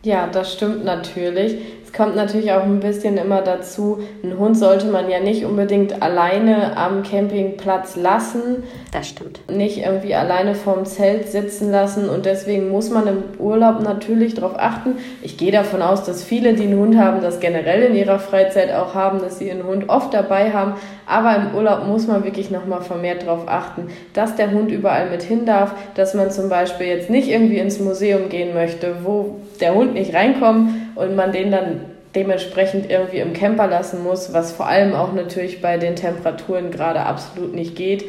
Ja, 0.03 0.27
das 0.27 0.55
stimmt 0.55 0.83
natürlich. 0.83 1.59
Es 1.85 1.93
kommt 1.93 2.17
natürlich 2.17 2.53
auch 2.53 2.63
ein 2.63 2.81
bisschen 2.81 3.19
immer 3.19 3.43
dazu, 3.43 3.99
einen 4.23 4.39
Hund 4.39 4.57
sollte 4.57 4.87
man 4.87 5.11
ja 5.11 5.19
nicht 5.21 5.45
unbedingt 5.45 6.01
alleine 6.03 6.77
am 6.77 7.03
Campingplatz 7.03 7.97
lassen. 7.97 8.63
Das 8.93 9.09
stimmt. 9.09 9.41
Nicht 9.51 9.79
irgendwie 9.79 10.15
alleine 10.15 10.55
vorm 10.55 10.87
Zelt 10.87 11.29
sitzen 11.29 11.71
lassen 11.71 12.09
und 12.09 12.25
deswegen 12.25 12.71
muss 12.71 12.91
man 12.91 13.09
im 13.09 13.23
Urlaub 13.39 13.83
natürlich 13.83 14.35
darauf 14.35 14.57
achten. 14.57 14.99
Ich 15.21 15.37
gehe 15.37 15.53
davon 15.53 15.83
aus, 15.83 16.05
dass 16.05 16.25
viele, 16.25 16.55
die 16.55 16.63
einen 16.63 16.79
Hund 16.79 16.97
haben, 16.97 17.21
das 17.21 17.41
generell 17.41 17.83
in 17.83 17.95
ihrer 17.95 18.21
Freizeit 18.21 18.73
auch 18.73 18.95
haben, 18.95 19.19
dass 19.19 19.39
sie 19.39 19.51
einen 19.51 19.65
Hund 19.65 19.89
oft 19.89 20.15
dabei 20.15 20.53
haben. 20.53 20.75
Aber 21.07 21.35
im 21.37 21.55
Urlaub 21.57 21.87
muss 21.87 22.07
man 22.07 22.25
wirklich 22.25 22.51
nochmal 22.51 22.83
vermehrt 22.83 23.25
darauf 23.25 23.49
achten, 23.49 23.89
dass 24.15 24.37
der 24.37 24.53
Hund 24.53 24.71
überall 24.71 25.11
mit 25.11 25.23
hin 25.23 25.45
darf, 25.45 25.75
dass 25.95 26.15
man 26.15 26.31
zum 26.31 26.49
Beispiel 26.49 26.87
jetzt 26.87 27.11
nicht 27.11 27.29
irgendwie 27.29 27.59
ins 27.59 27.81
Museum 27.81 28.29
gehen 28.29 28.55
möchte, 28.55 28.99
wo 29.03 29.41
der 29.61 29.75
Hund 29.75 29.90
nicht 29.95 30.15
reinkommt 30.15 30.73
und 30.95 31.17
man 31.17 31.33
den 31.33 31.51
dann 31.51 31.81
dementsprechend 32.15 32.91
irgendwie 32.91 33.19
im 33.19 33.33
Camper 33.33 33.67
lassen 33.67 34.03
muss, 34.03 34.33
was 34.33 34.53
vor 34.53 34.67
allem 34.67 34.95
auch 34.95 35.13
natürlich 35.13 35.63
bei 35.63 35.77
den 35.77 35.97
Temperaturen 35.97 36.71
gerade 36.71 37.01
absolut 37.01 37.55
nicht 37.55 37.77
geht. 37.77 38.05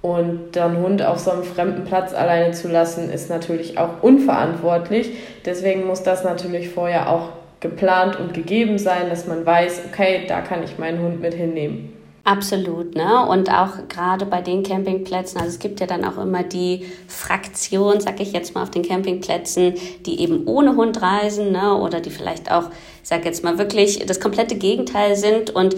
Und 0.00 0.56
dann 0.56 0.78
Hund 0.78 1.02
auf 1.02 1.18
so 1.18 1.30
einem 1.30 1.44
fremden 1.44 1.84
Platz 1.84 2.12
alleine 2.12 2.52
zu 2.52 2.68
lassen, 2.68 3.08
ist 3.10 3.30
natürlich 3.30 3.78
auch 3.78 4.02
unverantwortlich. 4.02 5.10
Deswegen 5.44 5.86
muss 5.86 6.02
das 6.02 6.24
natürlich 6.24 6.70
vorher 6.70 7.08
auch 7.08 7.28
geplant 7.60 8.18
und 8.18 8.34
gegeben 8.34 8.78
sein, 8.78 9.08
dass 9.08 9.28
man 9.28 9.46
weiß, 9.46 9.82
okay, 9.92 10.22
da 10.26 10.40
kann 10.40 10.64
ich 10.64 10.78
meinen 10.78 11.00
Hund 11.00 11.20
mit 11.20 11.34
hinnehmen. 11.34 12.01
Absolut, 12.24 12.94
ne? 12.94 13.26
Und 13.26 13.50
auch 13.50 13.88
gerade 13.88 14.26
bei 14.26 14.42
den 14.42 14.62
Campingplätzen, 14.62 15.40
also 15.40 15.50
es 15.50 15.58
gibt 15.58 15.80
ja 15.80 15.88
dann 15.88 16.04
auch 16.04 16.18
immer 16.18 16.44
die 16.44 16.86
Fraktion, 17.08 18.00
sag 18.00 18.20
ich 18.20 18.32
jetzt 18.32 18.54
mal, 18.54 18.62
auf 18.62 18.70
den 18.70 18.84
Campingplätzen, 18.84 19.74
die 20.06 20.20
eben 20.20 20.46
ohne 20.46 20.76
Hund 20.76 21.02
reisen, 21.02 21.50
ne? 21.50 21.76
Oder 21.76 22.00
die 22.00 22.10
vielleicht 22.10 22.52
auch, 22.52 22.70
sag 23.02 23.24
jetzt 23.24 23.42
mal, 23.42 23.58
wirklich 23.58 24.06
das 24.06 24.20
komplette 24.20 24.54
Gegenteil 24.54 25.16
sind 25.16 25.50
und 25.50 25.74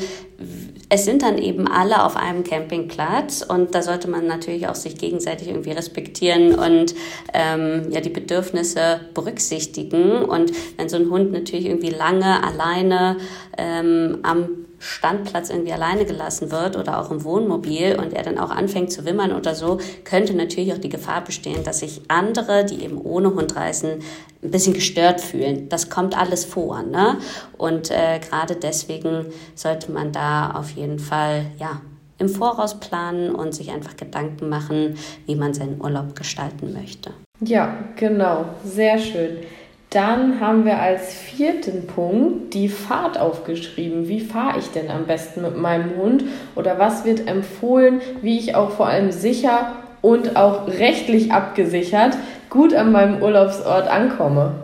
es 0.90 1.06
sind 1.06 1.22
dann 1.22 1.38
eben 1.38 1.66
alle 1.66 2.04
auf 2.04 2.14
einem 2.14 2.44
Campingplatz 2.44 3.42
und 3.42 3.74
da 3.74 3.80
sollte 3.80 4.08
man 4.08 4.26
natürlich 4.26 4.68
auch 4.68 4.74
sich 4.74 4.98
gegenseitig 4.98 5.48
irgendwie 5.48 5.72
respektieren 5.72 6.54
und 6.54 6.94
ähm, 7.32 7.90
ja 7.90 8.02
die 8.02 8.10
Bedürfnisse 8.10 9.00
berücksichtigen. 9.14 10.22
Und 10.24 10.52
wenn 10.76 10.90
so 10.90 10.96
ein 10.96 11.08
Hund 11.08 11.32
natürlich 11.32 11.66
irgendwie 11.66 11.90
lange 11.90 12.44
alleine 12.44 13.16
ähm, 13.56 14.18
am 14.22 14.63
Standplatz 14.84 15.50
irgendwie 15.50 15.72
alleine 15.72 16.04
gelassen 16.04 16.50
wird 16.50 16.76
oder 16.76 17.00
auch 17.00 17.10
im 17.10 17.24
Wohnmobil 17.24 17.96
und 17.98 18.12
er 18.12 18.22
dann 18.22 18.38
auch 18.38 18.50
anfängt 18.50 18.92
zu 18.92 19.04
wimmern 19.04 19.32
oder 19.32 19.54
so, 19.54 19.78
könnte 20.04 20.34
natürlich 20.34 20.72
auch 20.72 20.78
die 20.78 20.90
Gefahr 20.90 21.24
bestehen, 21.24 21.64
dass 21.64 21.80
sich 21.80 22.02
andere, 22.08 22.64
die 22.64 22.84
eben 22.84 23.00
ohne 23.00 23.34
Hund 23.34 23.56
reisen, 23.56 24.02
ein 24.42 24.50
bisschen 24.50 24.74
gestört 24.74 25.20
fühlen. 25.20 25.68
Das 25.70 25.88
kommt 25.88 26.16
alles 26.16 26.44
vor. 26.44 26.82
Ne? 26.82 27.16
Und 27.56 27.90
äh, 27.90 28.20
gerade 28.20 28.56
deswegen 28.56 29.26
sollte 29.54 29.90
man 29.90 30.12
da 30.12 30.50
auf 30.50 30.70
jeden 30.70 30.98
Fall 30.98 31.46
ja, 31.58 31.80
im 32.18 32.28
Voraus 32.28 32.78
planen 32.78 33.34
und 33.34 33.54
sich 33.54 33.70
einfach 33.70 33.96
Gedanken 33.96 34.48
machen, 34.50 34.96
wie 35.24 35.34
man 35.34 35.54
seinen 35.54 35.80
Urlaub 35.80 36.14
gestalten 36.14 36.74
möchte. 36.74 37.10
Ja, 37.40 37.74
genau. 37.96 38.44
Sehr 38.64 38.98
schön. 38.98 39.38
Dann 39.94 40.40
haben 40.40 40.64
wir 40.64 40.80
als 40.80 41.14
vierten 41.14 41.86
Punkt 41.86 42.52
die 42.52 42.68
Fahrt 42.68 43.16
aufgeschrieben. 43.16 44.08
Wie 44.08 44.18
fahre 44.18 44.58
ich 44.58 44.72
denn 44.72 44.90
am 44.90 45.06
besten 45.06 45.42
mit 45.42 45.56
meinem 45.56 45.96
Hund? 45.96 46.24
Oder 46.56 46.80
was 46.80 47.04
wird 47.04 47.28
empfohlen, 47.28 48.00
wie 48.20 48.36
ich 48.36 48.56
auch 48.56 48.70
vor 48.70 48.88
allem 48.88 49.12
sicher 49.12 49.70
und 50.02 50.34
auch 50.34 50.66
rechtlich 50.66 51.30
abgesichert 51.30 52.16
gut 52.50 52.74
an 52.74 52.90
meinem 52.90 53.22
Urlaubsort 53.22 53.86
ankomme? 53.86 54.56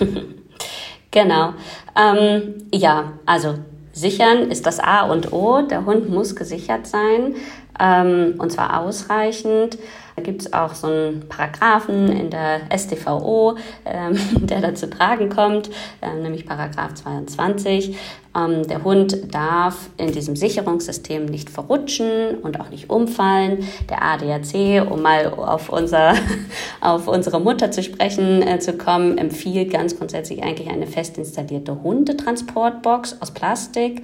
genau. 1.10 1.52
Ähm, 1.94 2.54
ja, 2.72 3.12
also 3.26 3.56
sichern 3.92 4.50
ist 4.50 4.64
das 4.64 4.80
A 4.80 5.02
und 5.02 5.30
O. 5.34 5.60
Der 5.60 5.84
Hund 5.84 6.08
muss 6.08 6.36
gesichert 6.36 6.86
sein 6.86 7.34
ähm, 7.78 8.36
und 8.38 8.50
zwar 8.50 8.80
ausreichend. 8.80 9.76
Da 10.16 10.22
gibt 10.22 10.42
es 10.42 10.52
auch 10.52 10.74
so 10.74 10.86
einen 10.86 11.28
Paragraphen 11.28 12.08
in 12.12 12.30
der 12.30 12.60
StVO, 12.76 13.56
ähm, 13.84 14.18
der 14.46 14.60
da 14.60 14.74
zu 14.74 14.88
tragen 14.88 15.28
kommt, 15.28 15.70
ähm, 16.02 16.22
nämlich 16.22 16.46
Paragraph 16.46 16.94
22. 16.94 17.96
Ähm, 18.36 18.66
der 18.66 18.82
Hund 18.82 19.32
darf 19.32 19.90
in 19.96 20.12
diesem 20.12 20.34
Sicherungssystem 20.34 21.24
nicht 21.26 21.50
verrutschen 21.50 22.38
und 22.42 22.60
auch 22.60 22.70
nicht 22.70 22.90
umfallen. 22.90 23.68
Der 23.88 24.02
ADAC, 24.02 24.90
um 24.90 25.02
mal 25.02 25.28
auf, 25.28 25.68
unser, 25.68 26.14
auf 26.80 27.06
unsere 27.06 27.40
Mutter 27.40 27.70
zu 27.70 27.82
sprechen 27.82 28.42
äh, 28.42 28.58
zu 28.58 28.74
kommen, 28.74 29.18
empfiehlt 29.18 29.72
ganz 29.72 29.96
grundsätzlich 29.96 30.42
eigentlich 30.42 30.68
eine 30.68 30.86
fest 30.86 31.16
installierte 31.18 31.82
Hundetransportbox 31.82 33.20
aus 33.20 33.30
Plastik. 33.30 34.02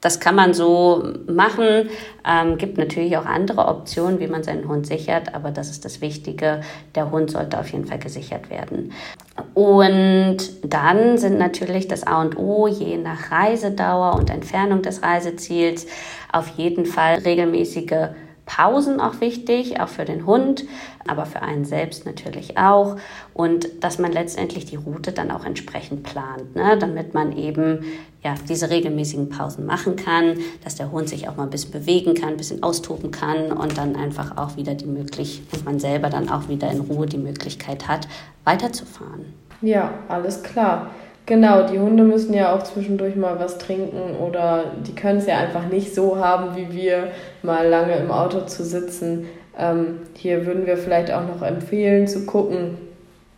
Das 0.00 0.18
kann 0.18 0.34
man 0.34 0.54
so 0.54 1.02
machen. 1.26 1.90
Ähm, 2.26 2.56
gibt 2.58 2.78
natürlich 2.78 3.16
auch 3.16 3.26
andere 3.26 3.66
Optionen, 3.66 4.18
wie 4.20 4.26
man 4.26 4.42
seinen 4.42 4.66
Hund 4.66 4.86
sichert, 4.86 5.34
aber 5.34 5.50
das 5.50 5.70
ist 5.70 5.84
das 5.84 6.00
Wichtige. 6.00 6.62
Der 6.94 7.10
Hund 7.10 7.30
sollte 7.30 7.58
auf 7.58 7.68
jeden 7.68 7.86
Fall 7.86 7.98
gesichert 7.98 8.50
werden. 8.50 8.92
Und 9.54 10.38
dann 10.62 11.18
sind 11.18 11.38
natürlich 11.38 11.88
das 11.88 12.06
A 12.06 12.20
und 12.20 12.38
O 12.38 12.66
je 12.66 12.96
nach 12.96 13.30
Reisedauer 13.30 14.14
und 14.14 14.30
Entfernung 14.30 14.82
des 14.82 15.02
Reiseziels 15.02 15.86
auf 16.32 16.48
jeden 16.56 16.86
Fall 16.86 17.16
regelmäßige 17.18 18.10
Pausen 18.50 19.00
auch 19.00 19.20
wichtig, 19.20 19.80
auch 19.80 19.88
für 19.88 20.04
den 20.04 20.26
Hund, 20.26 20.64
aber 21.06 21.24
für 21.24 21.40
einen 21.40 21.64
selbst 21.64 22.04
natürlich 22.04 22.58
auch. 22.58 22.96
Und 23.32 23.68
dass 23.84 24.00
man 24.00 24.10
letztendlich 24.10 24.64
die 24.64 24.74
Route 24.74 25.12
dann 25.12 25.30
auch 25.30 25.44
entsprechend 25.44 26.02
plant, 26.02 26.56
ne? 26.56 26.76
damit 26.76 27.14
man 27.14 27.36
eben 27.36 27.84
ja, 28.24 28.34
diese 28.48 28.68
regelmäßigen 28.68 29.28
Pausen 29.28 29.66
machen 29.66 29.94
kann, 29.94 30.38
dass 30.64 30.74
der 30.74 30.90
Hund 30.90 31.08
sich 31.08 31.28
auch 31.28 31.36
mal 31.36 31.44
ein 31.44 31.50
bisschen 31.50 31.70
bewegen 31.70 32.14
kann, 32.14 32.30
ein 32.30 32.36
bisschen 32.36 32.64
austoben 32.64 33.12
kann 33.12 33.52
und 33.52 33.78
dann 33.78 33.94
einfach 33.94 34.36
auch 34.36 34.56
wieder 34.56 34.74
die 34.74 34.86
Möglichkeit, 34.86 35.60
und 35.60 35.64
man 35.64 35.78
selber 35.78 36.10
dann 36.10 36.28
auch 36.28 36.48
wieder 36.48 36.72
in 36.72 36.80
Ruhe 36.80 37.06
die 37.06 37.18
Möglichkeit 37.18 37.86
hat, 37.86 38.08
weiterzufahren. 38.44 39.32
Ja, 39.62 39.94
alles 40.08 40.42
klar. 40.42 40.90
Genau, 41.26 41.66
die 41.66 41.78
Hunde 41.78 42.02
müssen 42.02 42.34
ja 42.34 42.54
auch 42.54 42.62
zwischendurch 42.64 43.14
mal 43.14 43.38
was 43.38 43.58
trinken 43.58 44.16
oder 44.20 44.64
die 44.86 44.94
können 44.94 45.18
es 45.18 45.26
ja 45.26 45.38
einfach 45.38 45.68
nicht 45.68 45.94
so 45.94 46.16
haben, 46.16 46.56
wie 46.56 46.72
wir 46.72 47.08
mal 47.42 47.68
lange 47.68 47.94
im 47.96 48.10
Auto 48.10 48.40
zu 48.42 48.64
sitzen. 48.64 49.26
Ähm, 49.56 50.00
hier 50.16 50.46
würden 50.46 50.66
wir 50.66 50.76
vielleicht 50.76 51.12
auch 51.12 51.26
noch 51.26 51.42
empfehlen 51.42 52.08
zu 52.08 52.26
gucken, 52.26 52.78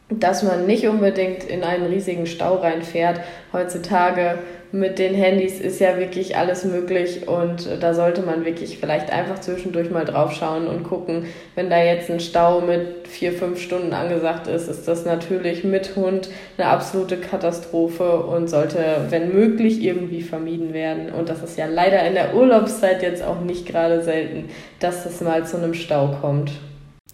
dass 0.08 0.42
man 0.42 0.66
nicht 0.66 0.86
unbedingt 0.86 1.44
in 1.44 1.64
einen 1.64 1.86
riesigen 1.86 2.26
Stau 2.26 2.56
reinfährt. 2.56 3.20
Heutzutage 3.52 4.38
mit 4.72 4.98
den 4.98 5.14
Handys 5.14 5.60
ist 5.60 5.80
ja 5.80 5.98
wirklich 5.98 6.36
alles 6.36 6.64
möglich 6.64 7.28
und 7.28 7.68
da 7.80 7.92
sollte 7.92 8.22
man 8.22 8.46
wirklich 8.46 8.78
vielleicht 8.78 9.12
einfach 9.12 9.38
zwischendurch 9.38 9.90
mal 9.90 10.06
drauf 10.06 10.32
schauen 10.32 10.66
und 10.66 10.82
gucken, 10.82 11.26
wenn 11.54 11.68
da 11.68 11.82
jetzt 11.82 12.10
ein 12.10 12.20
Stau 12.20 12.62
mit 12.62 13.06
vier, 13.06 13.32
fünf 13.32 13.60
Stunden 13.60 13.92
angesagt 13.92 14.46
ist, 14.46 14.68
ist 14.68 14.88
das 14.88 15.04
natürlich 15.04 15.62
mit 15.62 15.94
Hund 15.94 16.30
eine 16.56 16.68
absolute 16.68 17.18
Katastrophe 17.18 18.16
und 18.16 18.48
sollte, 18.48 18.78
wenn 19.10 19.34
möglich, 19.34 19.82
irgendwie 19.82 20.22
vermieden 20.22 20.72
werden. 20.72 21.12
Und 21.12 21.28
das 21.28 21.42
ist 21.42 21.58
ja 21.58 21.66
leider 21.66 22.06
in 22.06 22.14
der 22.14 22.34
Urlaubszeit 22.34 23.02
jetzt 23.02 23.22
auch 23.22 23.40
nicht 23.40 23.66
gerade 23.66 24.02
selten, 24.02 24.48
dass 24.80 25.04
es 25.04 25.20
mal 25.20 25.46
zu 25.46 25.58
einem 25.58 25.74
Stau 25.74 26.16
kommt. 26.20 26.52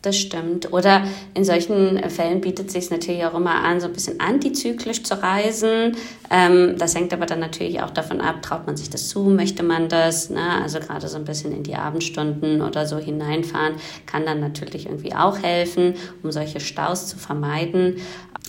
Das 0.02 0.16
stimmt. 0.16 0.72
Oder 0.72 1.02
in 1.34 1.44
solchen 1.44 1.98
Fällen 2.08 2.40
bietet 2.40 2.68
es 2.68 2.72
sich 2.72 2.90
natürlich 2.90 3.24
auch 3.24 3.34
immer 3.34 3.64
an, 3.64 3.80
so 3.80 3.88
ein 3.88 3.92
bisschen 3.92 4.20
antizyklisch 4.20 5.02
zu 5.02 5.20
reisen. 5.20 5.96
Ähm, 6.30 6.76
das 6.78 6.94
hängt 6.94 7.12
aber 7.12 7.26
dann 7.26 7.40
natürlich 7.40 7.82
auch 7.82 7.90
davon 7.90 8.20
ab, 8.20 8.40
traut 8.40 8.64
man 8.64 8.76
sich 8.76 8.90
das 8.90 9.08
zu, 9.08 9.24
möchte 9.24 9.64
man 9.64 9.88
das. 9.88 10.30
Ne? 10.30 10.62
Also 10.62 10.78
gerade 10.78 11.08
so 11.08 11.16
ein 11.16 11.24
bisschen 11.24 11.50
in 11.52 11.64
die 11.64 11.74
Abendstunden 11.74 12.62
oder 12.62 12.86
so 12.86 12.96
hineinfahren 12.98 13.74
kann 14.06 14.24
dann 14.24 14.38
natürlich 14.38 14.86
irgendwie 14.86 15.16
auch 15.16 15.38
helfen, 15.38 15.94
um 16.22 16.30
solche 16.30 16.60
Staus 16.60 17.08
zu 17.08 17.18
vermeiden. 17.18 17.96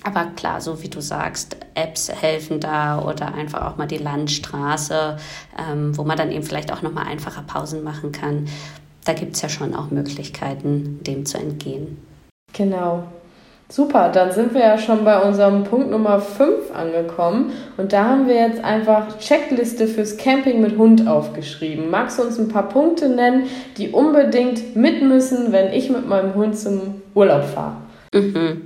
Aber 0.03 0.27
klar, 0.27 0.61
so 0.61 0.83
wie 0.83 0.87
du 0.87 1.01
sagst, 1.01 1.57
Apps 1.73 2.09
helfen 2.09 2.59
da 2.59 3.01
oder 3.01 3.33
einfach 3.33 3.65
auch 3.65 3.77
mal 3.77 3.87
die 3.87 3.97
Landstraße, 3.97 5.17
ähm, 5.57 5.97
wo 5.97 6.03
man 6.03 6.15
dann 6.15 6.31
eben 6.31 6.43
vielleicht 6.43 6.71
auch 6.71 6.83
nochmal 6.83 7.07
einfacher 7.07 7.41
Pausen 7.41 7.83
machen 7.83 8.11
kann 8.11 8.47
da 9.09 9.15
gibt 9.15 9.35
es 9.35 9.41
ja 9.41 9.49
schon 9.49 9.73
auch 9.73 9.89
Möglichkeiten, 9.89 10.99
dem 11.01 11.25
zu 11.25 11.39
entgehen. 11.39 11.97
Genau. 12.53 13.05
Super, 13.67 14.09
dann 14.09 14.31
sind 14.31 14.53
wir 14.53 14.61
ja 14.61 14.77
schon 14.77 15.03
bei 15.03 15.19
unserem 15.19 15.63
Punkt 15.63 15.89
Nummer 15.89 16.19
5 16.19 16.71
angekommen 16.71 17.51
und 17.77 17.91
da 17.91 18.05
haben 18.05 18.27
wir 18.27 18.35
jetzt 18.35 18.63
einfach 18.63 19.17
Checkliste 19.17 19.87
fürs 19.87 20.17
Camping 20.17 20.61
mit 20.61 20.77
Hund 20.77 21.07
aufgeschrieben. 21.07 21.89
Magst 21.89 22.19
du 22.19 22.23
uns 22.23 22.37
ein 22.37 22.49
paar 22.49 22.69
Punkte 22.69 23.09
nennen, 23.09 23.47
die 23.77 23.89
unbedingt 23.89 24.75
mit 24.75 25.01
müssen, 25.01 25.51
wenn 25.51 25.73
ich 25.73 25.89
mit 25.89 26.07
meinem 26.07 26.35
Hund 26.35 26.57
zum 26.57 27.01
Urlaub 27.15 27.45
fahre? 27.45 27.77
Mhm. 28.13 28.61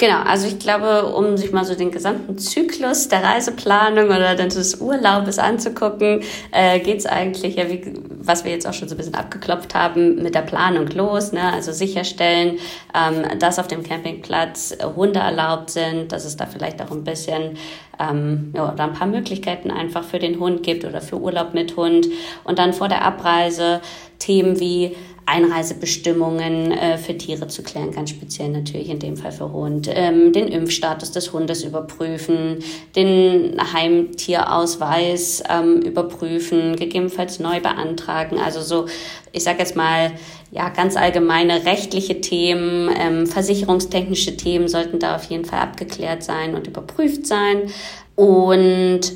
Genau, 0.00 0.20
also 0.20 0.46
ich 0.46 0.60
glaube, 0.60 1.12
um 1.12 1.36
sich 1.36 1.50
mal 1.50 1.64
so 1.64 1.74
den 1.74 1.90
gesamten 1.90 2.38
Zyklus 2.38 3.08
der 3.08 3.24
Reiseplanung 3.24 4.06
oder 4.06 4.36
des 4.36 4.80
Urlaubes 4.80 5.40
anzugucken, 5.40 6.22
äh, 6.52 6.78
geht 6.78 6.98
es 6.98 7.06
eigentlich, 7.06 7.56
ja, 7.56 7.68
wie, 7.68 7.94
was 8.08 8.44
wir 8.44 8.52
jetzt 8.52 8.68
auch 8.68 8.72
schon 8.72 8.88
so 8.88 8.94
ein 8.94 8.98
bisschen 8.98 9.16
abgeklopft 9.16 9.74
haben, 9.74 10.22
mit 10.22 10.36
der 10.36 10.42
Planung 10.42 10.86
los. 10.86 11.32
Ne? 11.32 11.42
Also 11.52 11.72
sicherstellen, 11.72 12.58
ähm, 12.94 13.40
dass 13.40 13.58
auf 13.58 13.66
dem 13.66 13.82
Campingplatz 13.82 14.76
Hunde 14.94 15.18
erlaubt 15.18 15.70
sind, 15.70 16.12
dass 16.12 16.24
es 16.24 16.36
da 16.36 16.46
vielleicht 16.46 16.80
auch 16.80 16.92
ein 16.92 17.02
bisschen 17.02 17.58
ähm, 17.98 18.52
ja, 18.54 18.72
oder 18.72 18.84
ein 18.84 18.92
paar 18.92 19.08
Möglichkeiten 19.08 19.72
einfach 19.72 20.04
für 20.04 20.20
den 20.20 20.38
Hund 20.38 20.62
gibt 20.62 20.84
oder 20.84 21.00
für 21.00 21.20
Urlaub 21.20 21.54
mit 21.54 21.76
Hund. 21.76 22.06
Und 22.44 22.60
dann 22.60 22.72
vor 22.72 22.86
der 22.86 23.02
Abreise 23.02 23.80
Themen 24.20 24.60
wie 24.60 24.96
Einreisebestimmungen 25.28 26.72
äh, 26.72 26.98
für 26.98 27.16
Tiere 27.16 27.48
zu 27.48 27.62
klären, 27.62 27.92
ganz 27.92 28.10
speziell 28.10 28.48
natürlich 28.48 28.88
in 28.88 28.98
dem 28.98 29.16
Fall 29.16 29.32
für 29.32 29.52
Hund, 29.52 29.88
ähm, 29.92 30.32
den 30.32 30.48
Impfstatus 30.48 31.12
des 31.12 31.32
Hundes 31.32 31.64
überprüfen, 31.64 32.58
den 32.96 33.56
Heimtierausweis 33.72 35.42
ähm, 35.48 35.82
überprüfen, 35.82 36.76
gegebenenfalls 36.76 37.40
neu 37.40 37.60
beantragen. 37.60 38.38
Also 38.38 38.62
so, 38.62 38.86
ich 39.32 39.42
sage 39.42 39.58
jetzt 39.58 39.76
mal, 39.76 40.12
ja, 40.50 40.70
ganz 40.70 40.96
allgemeine 40.96 41.66
rechtliche 41.66 42.20
Themen, 42.22 42.90
ähm, 42.98 43.26
versicherungstechnische 43.26 44.36
Themen 44.36 44.66
sollten 44.66 44.98
da 44.98 45.16
auf 45.16 45.24
jeden 45.24 45.44
Fall 45.44 45.60
abgeklärt 45.60 46.22
sein 46.22 46.54
und 46.54 46.66
überprüft 46.66 47.26
sein. 47.26 47.70
Und 48.16 49.12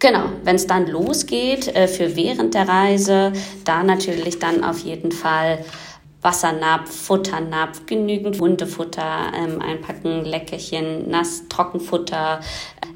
Genau, 0.00 0.24
wenn 0.44 0.54
es 0.54 0.66
dann 0.66 0.86
losgeht 0.86 1.74
äh, 1.74 1.88
für 1.88 2.14
während 2.14 2.54
der 2.54 2.68
Reise, 2.68 3.32
da 3.64 3.82
natürlich 3.82 4.38
dann 4.38 4.62
auf 4.62 4.78
jeden 4.78 5.10
Fall 5.10 5.64
Wassernapf, 6.22 6.90
Futternapf, 6.90 7.86
genügend 7.86 8.40
Hundefutter 8.40 9.32
ähm, 9.34 9.60
einpacken, 9.60 10.24
Leckerchen, 10.24 11.08
Nass, 11.10 11.44
Trockenfutter, 11.48 12.40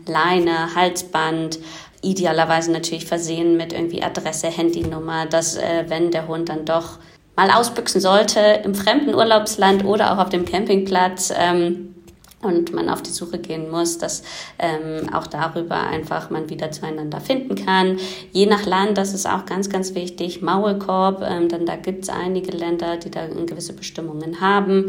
Leine, 0.06 0.74
Halsband. 0.74 1.58
Idealerweise 2.02 2.72
natürlich 2.72 3.06
versehen 3.06 3.56
mit 3.56 3.72
irgendwie 3.72 4.02
Adresse, 4.02 4.48
Handynummer, 4.48 5.26
dass 5.26 5.56
äh, 5.56 5.84
wenn 5.88 6.10
der 6.10 6.28
Hund 6.28 6.48
dann 6.48 6.64
doch 6.64 6.98
mal 7.36 7.50
ausbüchsen 7.50 8.00
sollte 8.00 8.40
im 8.64 8.74
fremden 8.74 9.14
Urlaubsland 9.14 9.84
oder 9.84 10.12
auch 10.12 10.18
auf 10.18 10.28
dem 10.28 10.44
Campingplatz, 10.44 11.32
ähm, 11.36 11.94
und 12.42 12.72
man 12.72 12.88
auf 12.88 13.02
die 13.02 13.10
Suche 13.10 13.38
gehen 13.38 13.70
muss, 13.70 13.98
dass 13.98 14.22
ähm, 14.58 15.12
auch 15.14 15.26
darüber 15.26 15.76
einfach 15.76 16.30
man 16.30 16.50
wieder 16.50 16.70
zueinander 16.70 17.20
finden 17.20 17.54
kann. 17.54 17.98
Je 18.32 18.46
nach 18.46 18.66
Land, 18.66 18.98
das 18.98 19.14
ist 19.14 19.26
auch 19.26 19.46
ganz, 19.46 19.70
ganz 19.70 19.94
wichtig, 19.94 20.42
Maulkorb, 20.42 21.22
ähm, 21.22 21.48
denn 21.48 21.66
da 21.66 21.76
gibt 21.76 22.04
es 22.04 22.08
einige 22.10 22.50
Länder, 22.50 22.96
die 22.96 23.10
da 23.10 23.26
gewisse 23.26 23.72
Bestimmungen 23.72 24.40
haben. 24.40 24.86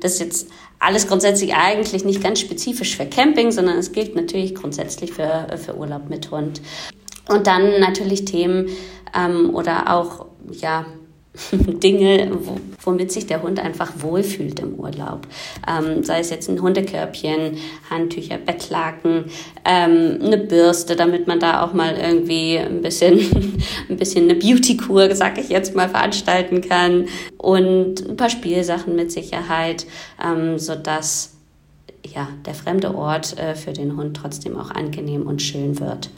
Das 0.00 0.14
ist 0.14 0.20
jetzt 0.20 0.48
alles 0.80 1.06
grundsätzlich 1.08 1.54
eigentlich 1.54 2.04
nicht 2.04 2.22
ganz 2.22 2.40
spezifisch 2.40 2.96
für 2.96 3.06
Camping, 3.06 3.50
sondern 3.52 3.78
es 3.78 3.92
gilt 3.92 4.14
natürlich 4.14 4.54
grundsätzlich 4.54 5.12
für, 5.12 5.46
für 5.56 5.76
Urlaub 5.76 6.08
mit 6.08 6.30
Hund. 6.30 6.60
Und 7.28 7.46
dann 7.46 7.80
natürlich 7.80 8.24
Themen 8.24 8.68
ähm, 9.14 9.54
oder 9.54 9.94
auch 9.94 10.26
ja 10.50 10.86
Dinge, 11.52 12.30
womit 12.82 13.12
sich 13.12 13.26
der 13.26 13.42
Hund 13.42 13.60
einfach 13.60 13.92
wohlfühlt 13.98 14.60
im 14.60 14.74
Urlaub. 14.74 15.26
Ähm, 15.66 16.02
sei 16.04 16.20
es 16.20 16.30
jetzt 16.30 16.48
ein 16.48 16.60
Hundekörbchen, 16.60 17.58
Handtücher, 17.90 18.38
Bettlaken, 18.38 19.24
ähm, 19.64 20.18
eine 20.22 20.38
Bürste, 20.38 20.96
damit 20.96 21.26
man 21.26 21.40
da 21.40 21.64
auch 21.64 21.72
mal 21.72 21.96
irgendwie 21.96 22.58
ein 22.58 22.82
bisschen, 22.82 23.18
ein 23.88 23.96
bisschen 23.96 24.24
eine 24.24 24.34
Beauty-Kur, 24.34 25.14
sag 25.14 25.38
ich 25.38 25.48
jetzt 25.48 25.74
mal, 25.74 25.88
veranstalten 25.88 26.60
kann. 26.60 27.06
Und 27.36 28.08
ein 28.08 28.16
paar 28.16 28.30
Spielsachen 28.30 28.96
mit 28.96 29.12
Sicherheit, 29.12 29.86
ähm, 30.24 30.58
sodass 30.58 31.34
ja, 32.14 32.28
der 32.46 32.54
fremde 32.54 32.94
Ort 32.94 33.38
äh, 33.38 33.54
für 33.54 33.72
den 33.72 33.96
Hund 33.96 34.16
trotzdem 34.16 34.58
auch 34.58 34.70
angenehm 34.70 35.26
und 35.26 35.42
schön 35.42 35.78
wird. 35.78 36.10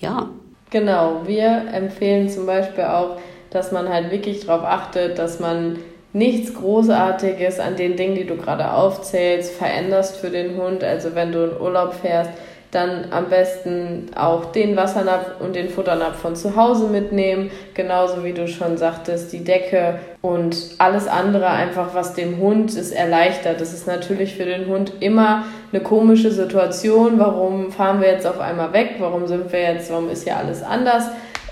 Ja. 0.00 0.30
Genau, 0.70 1.22
wir 1.26 1.66
empfehlen 1.72 2.28
zum 2.28 2.46
Beispiel 2.46 2.84
auch, 2.84 3.18
dass 3.54 3.72
man 3.72 3.88
halt 3.88 4.10
wirklich 4.10 4.44
darauf 4.44 4.64
achtet, 4.64 5.18
dass 5.18 5.40
man 5.40 5.78
nichts 6.12 6.54
Großartiges 6.54 7.60
an 7.60 7.76
den 7.76 7.96
Dingen, 7.96 8.16
die 8.16 8.26
du 8.26 8.36
gerade 8.36 8.72
aufzählst, 8.72 9.52
veränderst 9.54 10.16
für 10.16 10.30
den 10.30 10.56
Hund. 10.56 10.84
Also 10.84 11.14
wenn 11.14 11.32
du 11.32 11.44
in 11.44 11.60
Urlaub 11.60 11.94
fährst, 11.94 12.30
dann 12.72 13.06
am 13.12 13.28
besten 13.28 14.10
auch 14.16 14.46
den 14.46 14.76
Wassernapf 14.76 15.40
und 15.40 15.54
den 15.54 15.68
Futternapf 15.68 16.16
von 16.16 16.34
zu 16.34 16.56
Hause 16.56 16.88
mitnehmen. 16.88 17.52
Genauso 17.74 18.24
wie 18.24 18.32
du 18.32 18.48
schon 18.48 18.76
sagtest, 18.76 19.32
die 19.32 19.44
Decke 19.44 20.00
und 20.20 20.56
alles 20.78 21.06
andere 21.06 21.46
einfach, 21.46 21.94
was 21.94 22.14
dem 22.14 22.38
Hund 22.38 22.70
es 22.70 22.90
erleichtert. 22.90 23.60
Das 23.60 23.72
ist 23.72 23.86
natürlich 23.86 24.34
für 24.34 24.44
den 24.44 24.66
Hund 24.66 24.94
immer 24.98 25.44
eine 25.72 25.82
komische 25.82 26.32
Situation. 26.32 27.20
Warum 27.20 27.70
fahren 27.70 28.00
wir 28.00 28.08
jetzt 28.08 28.26
auf 28.26 28.40
einmal 28.40 28.72
weg? 28.72 28.96
Warum 28.98 29.28
sind 29.28 29.52
wir 29.52 29.60
jetzt, 29.60 29.92
warum 29.92 30.10
ist 30.10 30.24
hier 30.24 30.36
alles 30.36 30.64
anders? 30.64 31.04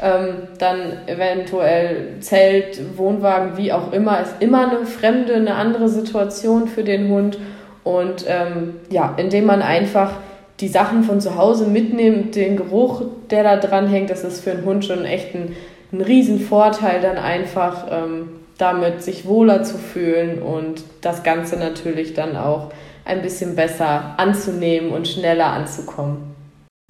Ähm, 0.02 0.48
dann 0.58 1.06
eventuell 1.06 2.16
Zelt, 2.20 2.98
Wohnwagen, 2.98 3.56
wie 3.56 3.72
auch 3.72 3.92
immer, 3.92 4.20
ist 4.20 4.34
immer 4.40 4.68
eine 4.68 4.84
fremde, 4.84 5.34
eine 5.34 5.54
andere 5.54 5.88
Situation 5.88 6.66
für 6.66 6.84
den 6.84 7.08
Hund. 7.08 7.38
Und 7.84 8.24
ähm, 8.28 8.74
ja, 8.90 9.14
indem 9.16 9.46
man 9.46 9.62
einfach 9.62 10.12
die 10.60 10.68
Sachen 10.68 11.04
von 11.04 11.20
zu 11.20 11.36
Hause 11.36 11.66
mitnimmt, 11.66 12.34
den 12.36 12.56
Geruch, 12.56 13.02
der 13.30 13.42
da 13.42 13.56
dran 13.56 13.88
hängt, 13.88 14.10
das 14.10 14.24
ist 14.24 14.40
für 14.40 14.52
einen 14.52 14.64
Hund 14.64 14.84
schon 14.84 15.04
echt 15.04 15.34
ein, 15.34 15.56
ein 15.92 16.00
Riesenvorteil, 16.00 17.00
dann 17.00 17.18
einfach 17.18 17.86
ähm, 17.90 18.28
damit 18.58 19.02
sich 19.02 19.26
wohler 19.26 19.62
zu 19.64 19.78
fühlen 19.78 20.40
und 20.40 20.84
das 21.00 21.22
Ganze 21.22 21.56
natürlich 21.56 22.14
dann 22.14 22.36
auch 22.36 22.70
ein 23.04 23.22
bisschen 23.22 23.56
besser 23.56 24.14
anzunehmen 24.16 24.92
und 24.92 25.08
schneller 25.08 25.46
anzukommen. 25.46 26.31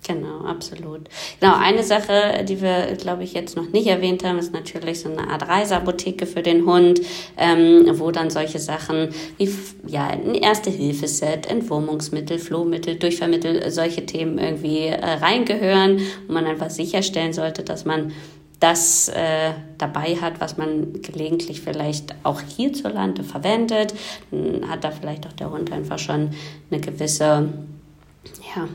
Genau, 0.05 0.45
absolut. 0.45 1.09
Genau, 1.39 1.55
eine 1.57 1.85
Sache, 1.85 2.45
die 2.45 2.61
wir, 2.61 2.97
glaube 2.97 3.23
ich, 3.23 3.35
jetzt 3.35 3.57
noch 3.57 3.69
nicht 3.69 3.87
erwähnt 3.87 4.25
haben, 4.25 4.39
ist 4.39 4.53
natürlich 4.53 5.01
so 5.01 5.09
eine 5.09 5.29
Art 5.29 5.47
Reiseapotheke 5.47 6.27
für 6.27 6.43
den 6.43 6.67
Hund, 6.67 7.01
ähm, 7.37 7.87
wo 8.01 8.11
dann 8.11 8.29
solche 8.29 8.59
Sachen 8.59 9.11
wie 9.39 9.49
ja, 9.87 10.09
ein 10.09 10.35
Erste-Hilfe-Set, 10.35 11.47
Entwurmungsmittel, 11.49 12.41
Flohmittel, 12.41 12.97
Durchvermittel, 12.97 13.71
solche 13.71 14.05
Themen 14.05 14.39
irgendwie 14.39 14.87
äh, 14.87 15.05
reingehören 15.05 16.01
und 16.27 16.35
man 16.35 16.47
einfach 16.47 16.71
sicherstellen 16.71 17.33
sollte, 17.33 17.63
dass 17.63 17.85
man 17.85 18.13
das 18.59 19.09
äh, 19.09 19.53
dabei 19.79 20.17
hat, 20.17 20.41
was 20.41 20.57
man 20.57 21.01
gelegentlich 21.03 21.61
vielleicht 21.61 22.15
auch 22.25 22.41
hierzulande 22.41 23.23
verwendet. 23.23 23.95
Dann 24.31 24.69
hat 24.69 24.83
da 24.83 24.91
vielleicht 24.91 25.27
auch 25.29 25.33
der 25.33 25.51
Hund 25.51 25.73
einfach 25.73 25.99
schon 25.99 26.31
eine 26.71 26.81
gewisse, 26.81 27.53
ja, 28.57 28.69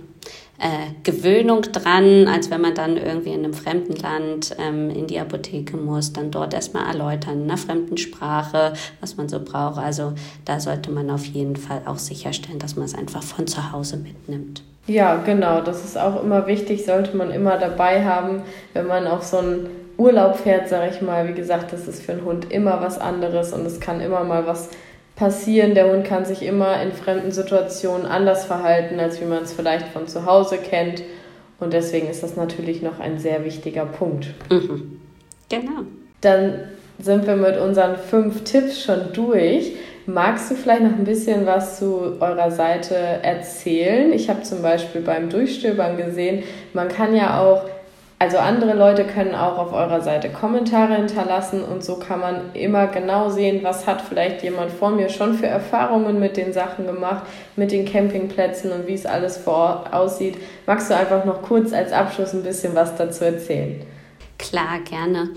äh, 0.60 0.94
Gewöhnung 1.04 1.62
dran, 1.62 2.28
als 2.28 2.50
wenn 2.50 2.62
man 2.62 2.74
dann 2.74 2.98
irgendwie 2.98 3.32
in 3.32 3.44
einem 3.44 3.54
fremden 3.54 3.96
Land 3.96 4.56
ähm, 4.60 4.90
in 4.90 5.08
die 5.08 5.20
Apotheke 5.20 5.78
muss, 5.78 6.14
dann 6.14 6.32
dort 6.32 6.54
erstmal 6.54 6.88
erläutern 6.88 7.44
in 7.44 7.44
einer 7.44 7.58
fremden 7.58 7.98
Sprache, 7.98 8.74
was 9.00 9.18
man 9.18 9.30
so 9.30 9.40
braucht. 9.40 9.78
Also 9.78 10.14
da 10.46 10.60
sollte 10.60 10.92
man 10.92 11.10
auf 11.10 11.26
jeden 11.26 11.56
Fall 11.56 11.82
auch 11.86 12.00
sicherstellen, 12.00 12.60
dass 12.60 12.76
man 12.76 12.86
es 12.86 12.96
einfach 12.96 13.22
von 13.22 13.46
zu 13.48 13.72
Hause 13.72 13.98
mitnimmt. 13.98 14.64
Ja, 14.88 15.18
genau. 15.18 15.62
Das 15.62 15.84
ist 15.84 15.98
auch 15.98 16.24
immer 16.24 16.48
wichtig, 16.48 16.86
sollte 16.86 17.16
man 17.16 17.30
immer 17.30 17.58
dabei 17.58 18.06
haben, 18.06 18.42
wenn 18.74 18.88
man 18.88 19.06
auf 19.06 19.24
so 19.24 19.38
einen 19.38 19.68
Urlaub 19.98 20.38
fährt, 20.38 20.70
sage 20.70 20.92
ich 20.94 21.02
mal. 21.02 21.28
Wie 21.28 21.34
gesagt, 21.34 21.74
das 21.74 21.88
ist 21.88 22.02
für 22.02 22.14
einen 22.14 22.24
Hund 22.24 22.52
immer 22.52 22.82
was 22.82 22.98
anderes 22.98 23.54
und 23.54 23.66
es 23.66 23.80
kann 23.80 24.00
immer 24.00 24.24
mal 24.24 24.48
was 24.48 24.70
passieren. 25.18 25.76
Der 25.76 25.92
Hund 25.92 26.06
kann 26.06 26.24
sich 26.24 26.44
immer 26.44 26.82
in 26.82 26.94
fremden 26.94 27.32
Situationen 27.32 28.06
anders 28.06 28.46
verhalten, 28.46 29.00
als 29.00 29.20
wie 29.20 29.26
man 29.26 29.44
es 29.44 29.52
vielleicht 29.52 29.88
von 29.88 30.08
zu 30.08 30.26
Hause 30.26 30.58
kennt. 30.58 31.04
Und 31.60 31.74
deswegen 31.74 32.08
ist 32.08 32.24
das 32.24 32.38
natürlich 32.38 32.82
noch 32.82 33.00
ein 33.00 33.20
sehr 33.20 33.44
wichtiger 33.44 33.86
Punkt. 33.86 34.28
Mhm. 34.50 35.02
Genau. 35.50 35.82
Dann 36.22 36.60
sind 37.00 37.28
wir 37.28 37.36
mit 37.36 37.58
unseren 37.58 37.98
fünf 37.98 38.44
Tipps 38.44 38.82
schon 38.82 39.12
durch. 39.14 39.74
Magst 40.06 40.52
du 40.52 40.56
vielleicht 40.56 40.84
noch 40.84 40.98
ein 40.98 41.04
bisschen 41.04 41.46
was 41.46 41.80
zu 41.80 42.18
eurer 42.20 42.52
Seite 42.52 42.96
erzählen? 42.96 44.14
Ich 44.14 44.30
habe 44.30 44.44
zum 44.44 44.62
Beispiel 44.62 45.02
beim 45.02 45.30
Durchstöbern 45.30 45.98
gesehen, 45.98 46.44
man 46.74 46.88
kann 46.88 47.16
ja 47.16 47.42
auch 47.42 47.64
also 48.20 48.40
andere 48.40 48.74
Leute 48.74 49.06
können 49.06 49.36
auch 49.36 49.60
auf 49.60 49.74
eurer 49.74 50.02
Seite 50.02 50.30
Kommentare 50.30 50.96
hinterlassen 50.96 51.64
und 51.64 51.84
so 51.84 51.98
kann 51.98 52.20
man 52.20 52.54
immer 52.54 52.88
genau 52.88 53.30
sehen, 53.30 53.60
was 53.64 53.86
hat 53.86 54.02
vielleicht 54.02 54.42
jemand 54.42 54.72
vor 54.72 54.90
mir 54.90 55.10
schon 55.10 55.36
für 55.36 55.46
Erfahrungen 55.46 56.20
mit 56.20 56.36
den 56.36 56.52
Sachen 56.52 56.88
gemacht, 56.88 57.26
mit 57.56 57.72
den 57.72 57.86
Campingplätzen 57.86 58.72
und 58.72 58.88
wie 58.88 58.96
es 58.96 59.06
alles 59.06 59.38
vor 59.38 59.56
Ort 59.56 59.94
aussieht. 59.94 60.38
Magst 60.66 60.90
du 60.90 60.96
einfach 60.96 61.26
noch 61.26 61.44
kurz 61.44 61.74
als 61.74 61.92
Abschluss 61.92 62.34
ein 62.34 62.44
bisschen 62.44 62.74
was 62.74 62.96
dazu 62.96 63.24
erzählen? 63.24 63.86
Klar, 64.40 64.80
gerne. 64.90 65.30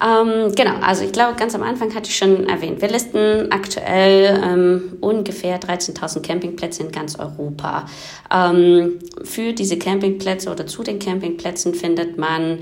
Ähm, 0.00 0.52
genau, 0.54 0.76
also 0.80 1.04
ich 1.04 1.12
glaube, 1.12 1.36
ganz 1.36 1.54
am 1.54 1.62
Anfang 1.62 1.94
hatte 1.94 2.08
ich 2.08 2.16
schon 2.16 2.48
erwähnt, 2.48 2.80
wir 2.80 2.88
listen 2.88 3.52
aktuell 3.52 4.40
ähm, 4.42 4.96
ungefähr 5.00 5.60
13.000 5.60 6.22
Campingplätze 6.22 6.82
in 6.82 6.90
ganz 6.90 7.18
Europa. 7.18 7.86
Ähm, 8.32 8.98
für 9.22 9.52
diese 9.52 9.78
Campingplätze 9.78 10.50
oder 10.50 10.66
zu 10.66 10.82
den 10.82 10.98
Campingplätzen 10.98 11.74
findet 11.74 12.18
man 12.18 12.58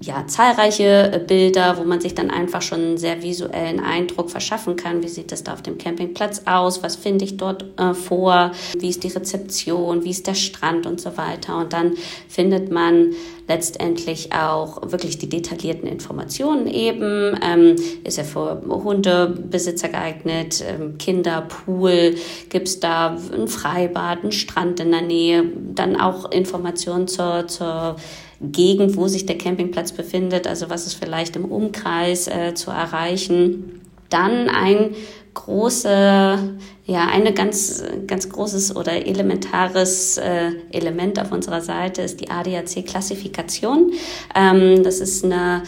ja, 0.00 0.26
zahlreiche 0.26 1.10
äh, 1.12 1.18
Bilder, 1.18 1.78
wo 1.78 1.84
man 1.84 2.00
sich 2.00 2.14
dann 2.14 2.30
einfach 2.30 2.60
schon 2.60 2.80
einen 2.80 2.98
sehr 2.98 3.22
visuellen 3.22 3.80
Eindruck 3.80 4.30
verschaffen 4.30 4.76
kann. 4.76 5.02
Wie 5.02 5.08
sieht 5.08 5.32
das 5.32 5.42
da 5.42 5.54
auf 5.54 5.62
dem 5.62 5.78
Campingplatz 5.78 6.42
aus? 6.44 6.82
Was 6.82 6.96
finde 6.96 7.24
ich 7.24 7.38
dort 7.38 7.64
äh, 7.78 7.94
vor? 7.94 8.52
Wie 8.78 8.90
ist 8.90 9.04
die 9.04 9.08
Rezeption? 9.08 10.04
Wie 10.04 10.10
ist 10.10 10.26
der 10.26 10.34
Strand 10.34 10.86
und 10.86 11.00
so 11.00 11.16
weiter? 11.16 11.56
Und 11.56 11.72
dann 11.72 11.94
findet 12.36 12.70
man 12.70 13.14
letztendlich 13.48 14.34
auch 14.34 14.92
wirklich 14.92 15.16
die 15.16 15.28
detaillierten 15.28 15.88
Informationen 15.88 16.66
eben. 16.66 17.34
Ähm, 17.42 17.76
ist 18.04 18.18
er 18.18 18.24
für 18.24 18.60
Hundebesitzer 18.68 19.88
geeignet? 19.88 20.62
Ähm, 20.68 20.98
Kinder, 20.98 21.40
Pool? 21.48 22.16
Gibt 22.50 22.68
es 22.68 22.78
da 22.78 23.16
ein 23.32 23.48
Freibad, 23.48 24.22
einen 24.22 24.32
Strand 24.32 24.80
in 24.80 24.90
der 24.90 25.00
Nähe? 25.00 25.44
Dann 25.74 25.98
auch 25.98 26.30
Informationen 26.30 27.08
zur, 27.08 27.48
zur 27.48 27.96
Gegend, 28.42 28.98
wo 28.98 29.08
sich 29.08 29.24
der 29.24 29.38
Campingplatz 29.38 29.92
befindet, 29.92 30.46
also 30.46 30.68
was 30.68 30.86
ist 30.86 30.94
vielleicht 31.02 31.36
im 31.36 31.46
Umkreis 31.46 32.28
äh, 32.28 32.52
zu 32.52 32.70
erreichen. 32.70 33.80
Dann 34.10 34.50
ein 34.50 34.94
große, 35.36 36.38
ja, 36.86 37.06
eine 37.06 37.32
ganz, 37.32 37.84
ganz 38.06 38.28
großes 38.28 38.74
oder 38.74 39.06
elementares 39.06 40.16
äh, 40.18 40.52
Element 40.72 41.20
auf 41.20 41.30
unserer 41.30 41.60
Seite 41.60 42.02
ist 42.02 42.20
die 42.20 42.30
ADAC-Klassifikation. 42.30 43.92
Ähm, 44.34 44.82
das 44.82 45.00
ist 45.00 45.24
eine 45.24 45.62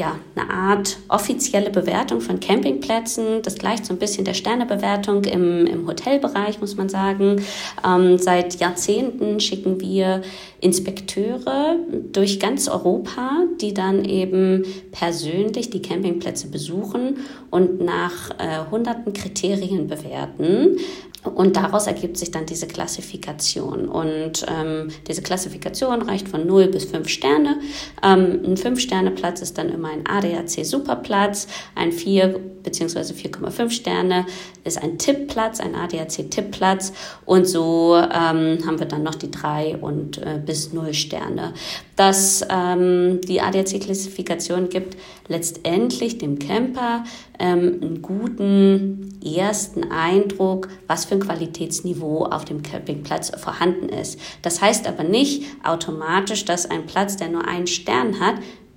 ja, 0.00 0.18
eine 0.34 0.50
Art 0.50 0.98
offizielle 1.08 1.68
Bewertung 1.68 2.22
von 2.22 2.40
Campingplätzen. 2.40 3.42
Das 3.42 3.56
gleicht 3.56 3.84
so 3.84 3.92
ein 3.92 3.98
bisschen 3.98 4.24
der 4.24 4.32
Sternebewertung 4.32 5.24
im, 5.24 5.66
im 5.66 5.86
Hotelbereich, 5.86 6.58
muss 6.58 6.74
man 6.76 6.88
sagen. 6.88 7.42
Ähm, 7.86 8.16
seit 8.16 8.58
Jahrzehnten 8.58 9.40
schicken 9.40 9.78
wir 9.82 10.22
Inspekteure 10.60 11.76
durch 12.12 12.40
ganz 12.40 12.66
Europa, 12.68 13.42
die 13.60 13.74
dann 13.74 14.06
eben 14.06 14.64
persönlich 14.90 15.68
die 15.68 15.82
Campingplätze 15.82 16.48
besuchen 16.48 17.18
und 17.50 17.82
nach 17.82 18.30
äh, 18.38 18.70
hunderten 18.70 19.12
Kriterien 19.12 19.86
bewerten. 19.86 20.78
Und 21.22 21.56
daraus 21.56 21.86
ergibt 21.86 22.16
sich 22.16 22.30
dann 22.30 22.46
diese 22.46 22.66
Klassifikation. 22.66 23.88
Und 23.88 24.46
ähm, 24.48 24.88
diese 25.06 25.20
Klassifikation 25.20 26.00
reicht 26.02 26.28
von 26.28 26.46
0 26.46 26.68
bis 26.68 26.84
5 26.86 27.08
Sterne. 27.08 27.60
Ähm, 28.02 28.40
ein 28.44 28.56
5-Sterne-Platz 28.56 29.42
ist 29.42 29.58
dann 29.58 29.68
immer 29.68 29.90
ein 29.90 30.06
ADAC-Superplatz. 30.06 31.46
Ein 31.74 31.92
4 31.92 32.40
bzw. 32.62 33.12
4,5 33.12 33.70
Sterne 33.70 34.24
ist 34.64 34.82
ein 34.82 34.98
Tippplatz, 34.98 35.60
ein 35.60 35.74
ADAC-Tippplatz. 35.74 36.92
Und 37.26 37.46
so 37.46 37.96
ähm, 37.96 38.58
haben 38.66 38.78
wir 38.78 38.86
dann 38.86 39.02
noch 39.02 39.14
die 39.14 39.30
3 39.30 39.76
und 39.76 40.18
äh, 40.18 40.40
bis 40.44 40.72
0 40.72 40.94
Sterne. 40.94 41.52
Dass 41.96 42.46
ähm, 42.48 43.20
die 43.28 43.42
ADAC-Klassifikation 43.42 44.70
gibt 44.70 44.96
letztendlich 45.28 46.16
dem 46.16 46.38
Camper 46.38 47.04
ähm, 47.38 47.78
einen 47.82 48.02
guten 48.02 49.18
ersten 49.24 49.90
Eindruck, 49.90 50.68
was 50.86 51.09
für 51.10 51.16
ein 51.16 51.20
Qualitätsniveau 51.20 52.24
auf 52.26 52.44
dem 52.44 52.62
Campingplatz 52.62 53.32
vorhanden 53.36 53.88
ist. 53.88 54.18
Das 54.42 54.62
heißt 54.62 54.86
aber 54.86 55.02
nicht 55.02 55.44
automatisch, 55.64 56.44
dass 56.44 56.70
ein 56.70 56.86
Platz, 56.86 57.16
der 57.16 57.28
nur 57.28 57.46
einen 57.46 57.66
Stern 57.66 58.20
hat, 58.20 58.36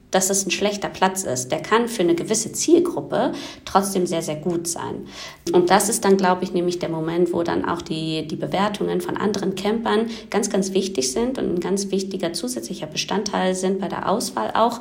dass 0.09 0.29
es 0.29 0.45
ein 0.45 0.51
schlechter 0.51 0.89
Platz 0.89 1.23
ist. 1.23 1.51
Der 1.51 1.61
kann 1.61 1.87
für 1.87 2.03
eine 2.03 2.15
gewisse 2.15 2.51
Zielgruppe 2.51 3.33
trotzdem 3.65 4.05
sehr, 4.05 4.21
sehr 4.21 4.35
gut 4.35 4.67
sein. 4.67 5.07
Und 5.51 5.69
das 5.69 5.89
ist 5.89 6.05
dann, 6.05 6.17
glaube 6.17 6.43
ich, 6.43 6.53
nämlich 6.53 6.79
der 6.79 6.89
Moment, 6.89 7.33
wo 7.33 7.43
dann 7.43 7.65
auch 7.65 7.81
die, 7.81 8.27
die 8.27 8.35
Bewertungen 8.35 9.01
von 9.01 9.17
anderen 9.17 9.55
Campern 9.55 10.09
ganz, 10.29 10.49
ganz 10.49 10.73
wichtig 10.73 11.11
sind 11.11 11.37
und 11.37 11.55
ein 11.55 11.59
ganz 11.59 11.89
wichtiger 11.89 12.33
zusätzlicher 12.33 12.87
Bestandteil 12.87 13.55
sind 13.55 13.79
bei 13.79 13.87
der 13.87 14.07
Auswahl 14.09 14.51
auch 14.53 14.79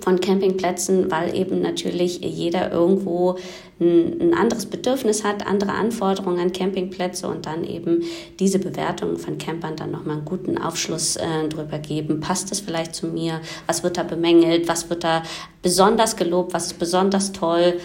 von 0.00 0.20
Campingplätzen, 0.20 1.10
weil 1.10 1.34
eben 1.36 1.60
natürlich 1.60 2.20
jeder 2.20 2.72
irgendwo 2.72 3.36
ein, 3.80 4.34
anderes 4.34 4.66
Bedürfnis 4.66 5.24
hat, 5.24 5.46
andere 5.46 5.72
Anforderungen 5.72 6.38
an 6.38 6.52
Campingplätze 6.52 7.28
und 7.28 7.46
dann 7.46 7.64
eben 7.64 8.02
diese 8.38 8.58
Bewertungen 8.58 9.16
von 9.16 9.38
Campern 9.38 9.76
dann 9.76 9.90
nochmal 9.90 10.16
einen 10.16 10.24
guten 10.24 10.58
Aufschluss 10.58 11.16
äh, 11.16 11.48
drüber 11.48 11.78
geben. 11.78 12.20
Passt 12.20 12.52
es 12.52 12.60
vielleicht 12.60 12.94
zu 12.94 13.08
mir? 13.08 13.40
Was 13.66 13.82
wird 13.82 13.96
da 13.96 14.02
bemängelt? 14.02 14.68
Was 14.68 14.90
wird 14.90 15.04
da 15.04 15.22
besonders 15.62 16.16
gelobt? 16.16 16.54
Was 16.54 16.66
ist 16.66 16.78
besonders 16.78 17.32
toll? 17.32 17.80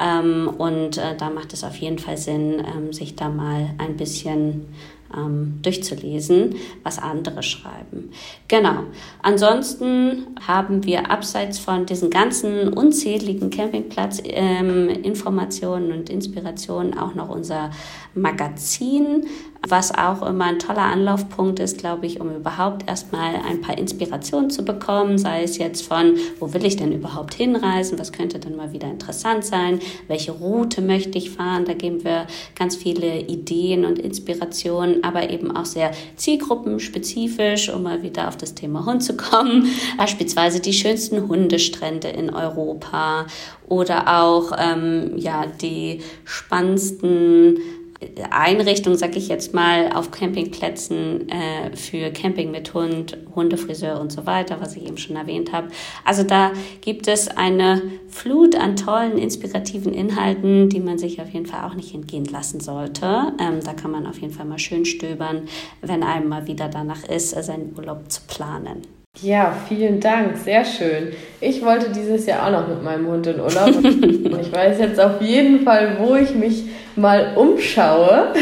Ähm, 0.00 0.48
und 0.56 0.96
äh, 0.96 1.16
da 1.16 1.30
macht 1.30 1.52
es 1.52 1.62
auf 1.62 1.76
jeden 1.76 1.98
Fall 1.98 2.16
Sinn, 2.16 2.62
ähm, 2.74 2.92
sich 2.92 3.16
da 3.16 3.28
mal 3.28 3.70
ein 3.78 3.96
bisschen 3.96 4.66
ähm, 5.16 5.60
durchzulesen, 5.62 6.56
was 6.82 6.98
andere 6.98 7.42
schreiben. 7.42 8.10
Genau. 8.48 8.84
Ansonsten 9.22 10.26
haben 10.46 10.84
wir 10.84 11.10
abseits 11.10 11.58
von 11.58 11.86
diesen 11.86 12.10
ganzen 12.10 12.70
unzähligen 12.72 13.48
Campingplatz-Informationen 13.50 15.90
ähm, 15.90 15.98
und 15.98 16.10
Inspirationen 16.10 16.98
auch 16.98 17.14
noch 17.14 17.28
unser 17.28 17.70
Magazin, 18.14 19.26
was 19.68 19.94
auch 19.94 20.22
immer 20.22 20.44
ein 20.44 20.58
toller 20.58 20.82
Anlaufpunkt 20.82 21.58
ist, 21.60 21.78
glaube 21.78 22.06
ich, 22.06 22.20
um 22.20 22.34
überhaupt 22.34 22.88
erstmal 22.88 23.36
ein 23.36 23.60
paar 23.60 23.78
Inspirationen 23.78 24.50
zu 24.50 24.64
bekommen, 24.64 25.18
sei 25.18 25.42
es 25.42 25.58
jetzt 25.58 25.86
von, 25.86 26.16
wo 26.38 26.52
will 26.52 26.64
ich 26.64 26.76
denn 26.76 26.92
überhaupt 26.92 27.34
hinreisen, 27.34 27.98
was 27.98 28.12
könnte 28.12 28.38
denn 28.38 28.56
mal 28.56 28.72
wieder 28.72 28.88
interessant 28.88 29.44
sein, 29.44 29.80
welche 30.08 30.32
Route 30.32 30.82
möchte 30.82 31.18
ich 31.18 31.30
fahren, 31.30 31.64
da 31.64 31.74
geben 31.74 32.04
wir 32.04 32.26
ganz 32.54 32.76
viele 32.76 33.20
Ideen 33.20 33.84
und 33.84 33.98
Inspirationen, 33.98 35.02
aber 35.04 35.30
eben 35.30 35.54
auch 35.56 35.66
sehr 35.66 35.92
zielgruppenspezifisch, 36.16 37.68
um 37.68 37.82
mal 37.82 38.02
wieder 38.02 38.28
auf 38.28 38.36
das 38.36 38.54
Thema 38.54 38.84
Hund 38.86 39.02
zu 39.02 39.16
kommen, 39.16 39.66
beispielsweise 39.98 40.60
die 40.60 40.72
schönsten 40.72 41.28
Hundestrände 41.28 42.08
in 42.08 42.30
Europa 42.30 43.26
oder 43.66 44.20
auch 44.20 44.52
ähm, 44.58 45.12
ja, 45.16 45.46
die 45.46 46.00
spannendsten 46.24 47.58
Einrichtungen, 48.30 48.98
sag 48.98 49.16
ich 49.16 49.28
jetzt 49.28 49.54
mal, 49.54 49.92
auf 49.92 50.10
Campingplätzen 50.10 51.28
äh, 51.28 51.76
für 51.76 52.10
Camping 52.10 52.50
mit 52.50 52.74
Hund, 52.74 53.16
Hundefriseur 53.34 54.00
und 54.00 54.12
so 54.12 54.26
weiter, 54.26 54.60
was 54.60 54.76
ich 54.76 54.86
eben 54.86 54.98
schon 54.98 55.16
erwähnt 55.16 55.52
habe. 55.52 55.68
Also 56.04 56.22
da 56.22 56.52
gibt 56.80 57.08
es 57.08 57.28
eine 57.28 57.82
Flut 58.08 58.54
an 58.56 58.76
tollen, 58.76 59.18
inspirativen 59.18 59.92
Inhalten, 59.92 60.68
die 60.68 60.80
man 60.80 60.98
sich 60.98 61.20
auf 61.20 61.30
jeden 61.30 61.46
Fall 61.46 61.64
auch 61.68 61.74
nicht 61.74 61.94
entgehen 61.94 62.26
lassen 62.26 62.60
sollte. 62.60 63.32
Ähm, 63.40 63.60
da 63.64 63.72
kann 63.72 63.90
man 63.90 64.06
auf 64.06 64.20
jeden 64.20 64.32
Fall 64.32 64.46
mal 64.46 64.58
schön 64.58 64.84
stöbern, 64.84 65.48
wenn 65.80 66.02
einem 66.02 66.28
mal 66.28 66.46
wieder 66.46 66.68
danach 66.68 67.04
ist, 67.04 67.30
seinen 67.30 67.74
Urlaub 67.76 68.10
zu 68.10 68.22
planen. 68.26 68.82
Ja, 69.22 69.54
vielen 69.68 70.00
Dank, 70.00 70.36
sehr 70.36 70.64
schön. 70.64 71.12
Ich 71.40 71.64
wollte 71.64 71.90
dieses 71.90 72.26
Jahr 72.26 72.46
auch 72.46 72.50
noch 72.50 72.68
mit 72.68 72.82
meinem 72.82 73.06
Hund 73.06 73.26
in 73.26 73.38
Urlaub. 73.38 73.76
und 73.76 74.40
ich 74.40 74.52
weiß 74.52 74.78
jetzt 74.80 74.98
auf 74.98 75.22
jeden 75.22 75.60
Fall, 75.60 75.98
wo 76.00 76.16
ich 76.16 76.34
mich 76.34 76.64
mal 76.96 77.34
umschaue. 77.36 78.32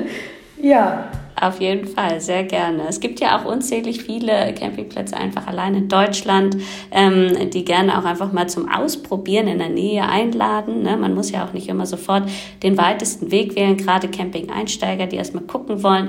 ja. 0.60 1.10
Auf 1.38 1.60
jeden 1.60 1.86
Fall, 1.86 2.18
sehr 2.20 2.44
gerne. 2.44 2.84
Es 2.88 2.98
gibt 2.98 3.20
ja 3.20 3.38
auch 3.38 3.44
unzählig 3.44 4.02
viele 4.02 4.54
Campingplätze 4.54 5.18
einfach 5.18 5.46
allein 5.46 5.74
in 5.74 5.88
Deutschland, 5.88 6.56
ähm, 6.90 7.50
die 7.50 7.62
gerne 7.62 7.98
auch 7.98 8.06
einfach 8.06 8.32
mal 8.32 8.48
zum 8.48 8.70
Ausprobieren 8.70 9.46
in 9.46 9.58
der 9.58 9.68
Nähe 9.68 10.08
einladen. 10.08 10.82
Ne? 10.82 10.96
Man 10.96 11.14
muss 11.14 11.30
ja 11.30 11.44
auch 11.44 11.52
nicht 11.52 11.68
immer 11.68 11.84
sofort 11.84 12.26
den 12.62 12.78
weitesten 12.78 13.30
Weg 13.30 13.54
wählen, 13.54 13.76
gerade 13.76 14.08
Camping-Einsteiger, 14.08 15.06
die 15.06 15.16
erstmal 15.16 15.44
gucken 15.44 15.82
wollen, 15.82 16.08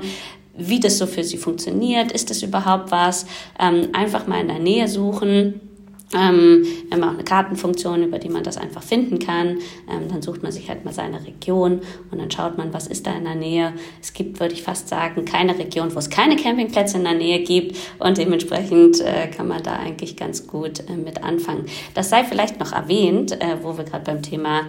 wie 0.58 0.80
das 0.80 0.98
so 0.98 1.06
für 1.06 1.24
sie 1.24 1.38
funktioniert, 1.38 2.12
ist 2.12 2.30
das 2.30 2.42
überhaupt 2.42 2.90
was, 2.90 3.26
ähm, 3.58 3.88
einfach 3.92 4.26
mal 4.26 4.40
in 4.40 4.48
der 4.48 4.58
Nähe 4.58 4.88
suchen. 4.88 5.60
Ähm, 6.14 6.64
wir 6.88 6.96
haben 6.96 7.04
auch 7.04 7.14
eine 7.14 7.24
Kartenfunktion, 7.24 8.02
über 8.02 8.18
die 8.18 8.30
man 8.30 8.42
das 8.42 8.56
einfach 8.56 8.82
finden 8.82 9.18
kann. 9.18 9.58
Ähm, 9.90 10.08
dann 10.10 10.22
sucht 10.22 10.42
man 10.42 10.52
sich 10.52 10.68
halt 10.70 10.84
mal 10.84 10.94
seine 10.94 11.24
Region 11.26 11.80
und 12.10 12.18
dann 12.18 12.30
schaut 12.30 12.56
man, 12.56 12.72
was 12.72 12.86
ist 12.86 13.06
da 13.06 13.12
in 13.12 13.24
der 13.24 13.34
Nähe. 13.34 13.74
Es 14.00 14.14
gibt, 14.14 14.40
würde 14.40 14.54
ich 14.54 14.62
fast 14.62 14.88
sagen, 14.88 15.26
keine 15.26 15.58
Region, 15.58 15.94
wo 15.94 15.98
es 15.98 16.08
keine 16.08 16.36
Campingplätze 16.36 16.96
in 16.96 17.04
der 17.04 17.14
Nähe 17.14 17.40
gibt 17.40 17.76
und 17.98 18.16
dementsprechend 18.16 19.00
äh, 19.00 19.28
kann 19.28 19.48
man 19.48 19.62
da 19.62 19.74
eigentlich 19.74 20.16
ganz 20.16 20.46
gut 20.46 20.80
äh, 20.88 20.96
mit 20.96 21.22
anfangen. 21.22 21.66
Das 21.92 22.08
sei 22.08 22.24
vielleicht 22.24 22.58
noch 22.58 22.72
erwähnt, 22.72 23.32
äh, 23.32 23.58
wo 23.62 23.76
wir 23.76 23.84
gerade 23.84 24.04
beim 24.04 24.22
Thema 24.22 24.62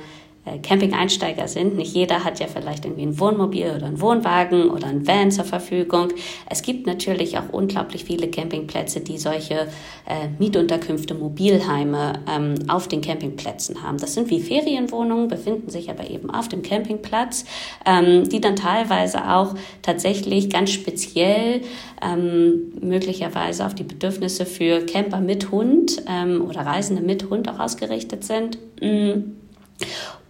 Camping-Einsteiger 0.64 1.48
sind. 1.48 1.76
Nicht 1.76 1.94
jeder 1.94 2.24
hat 2.24 2.40
ja 2.40 2.48
vielleicht 2.48 2.86
irgendwie 2.86 3.04
ein 3.04 3.20
Wohnmobil 3.20 3.72
oder 3.76 3.86
einen 3.86 4.02
Wohnwagen 4.02 4.70
oder 4.70 4.88
ein 4.88 5.06
Van 5.06 5.32
zur 5.32 5.46
Verfügung. 5.46 6.10
Es 6.50 6.62
gibt 6.62 6.88
natürlich 6.88 7.38
auch 7.38 7.50
unglaublich 7.52 8.06
viele 8.06 8.30
Campingplätze, 8.30 9.02
die 9.02 9.18
solche 9.18 9.68
äh, 10.08 10.28
Mietunterkünfte, 10.40 11.14
Mobilheime 11.14 12.14
ähm, 12.28 12.56
auf 12.68 12.88
den 12.88 13.02
Campingplätzen 13.02 13.84
haben. 13.84 13.98
Das 13.98 14.14
sind 14.14 14.30
wie 14.30 14.40
Ferienwohnungen, 14.40 15.28
befinden 15.28 15.70
sich 15.70 15.90
aber 15.90 16.10
eben 16.10 16.30
auf 16.30 16.48
dem 16.48 16.62
Campingplatz, 16.62 17.46
ähm, 17.86 18.28
die 18.30 18.42
dann 18.42 18.56
teilweise 18.56 19.30
auch 19.30 19.56
tatsächlich 19.82 20.50
ganz 20.50 20.72
speziell 20.72 21.62
ähm, 22.02 22.74
möglicherweise 22.82 23.66
auf 23.66 23.76
die 23.76 23.84
Bedürfnisse 23.84 24.46
für 24.46 24.86
Camper 24.86 25.20
mit 25.20 25.52
Hund 25.52 26.02
ähm, 26.08 26.46
oder 26.48 26.62
Reisende 26.62 27.02
mit 27.02 27.30
Hund 27.30 27.50
auch 27.50 27.60
ausgerichtet 27.60 28.24
sind. 28.24 28.58
Mm 28.82 29.39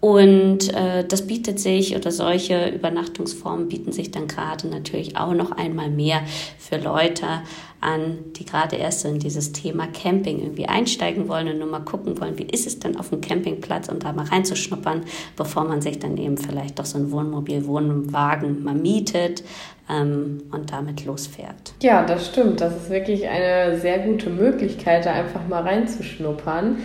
Und 0.02 0.74
äh, 0.74 1.04
das 1.06 1.28
bietet 1.28 1.60
sich 1.60 1.96
oder 1.96 2.12
solche 2.12 2.70
Übernachtungsformen 2.70 3.68
bieten 3.68 3.92
sich 3.92 4.12
dann 4.12 4.28
gerade 4.28 4.68
natürlich 4.70 5.18
auch 5.18 5.34
noch 5.34 5.52
einmal 5.52 5.90
mehr 5.90 6.22
für 6.58 6.78
Leute 6.78 7.26
an, 7.82 8.18
die 8.38 8.46
gerade 8.46 8.78
erst 8.78 9.04
in 9.04 9.20
dieses 9.20 9.52
Thema 9.52 9.88
Camping 9.88 10.40
irgendwie 10.40 10.68
einsteigen 10.68 11.28
wollen 11.28 11.50
und 11.50 11.60
nur 11.60 11.68
mal 11.68 11.80
gucken 11.80 12.20
wollen, 12.20 12.38
wie 12.38 12.44
ist 12.44 12.66
es 12.66 12.80
denn 12.80 12.98
auf 12.98 13.10
dem 13.10 13.20
Campingplatz 13.20 13.90
und 13.90 14.04
da 14.04 14.14
mal 14.14 14.26
reinzuschnuppern, 14.26 15.04
bevor 15.36 15.66
man 15.66 15.82
sich 15.82 16.00
dann 16.00 16.16
eben 16.18 16.38
vielleicht 16.38 16.80
doch 16.80 16.86
so 16.86 16.98
ein 16.98 17.12
Wohnmobil, 17.12 17.66
Wohnwagen 17.66 18.64
mal 18.64 18.76
mietet 18.76 19.44
ähm, 19.90 20.44
und 20.52 20.72
damit 20.72 21.06
losfährt. 21.06 21.74
Ja, 21.82 22.06
das 22.06 22.28
stimmt. 22.28 22.62
Das 22.62 22.76
ist 22.76 22.90
wirklich 22.90 23.28
eine 23.28 23.78
sehr 23.80 24.00
gute 24.00 24.30
Möglichkeit, 24.30 25.06
da 25.06 25.12
einfach 25.12 25.46
mal 25.48 25.64
reinzuschnuppern. 25.64 26.78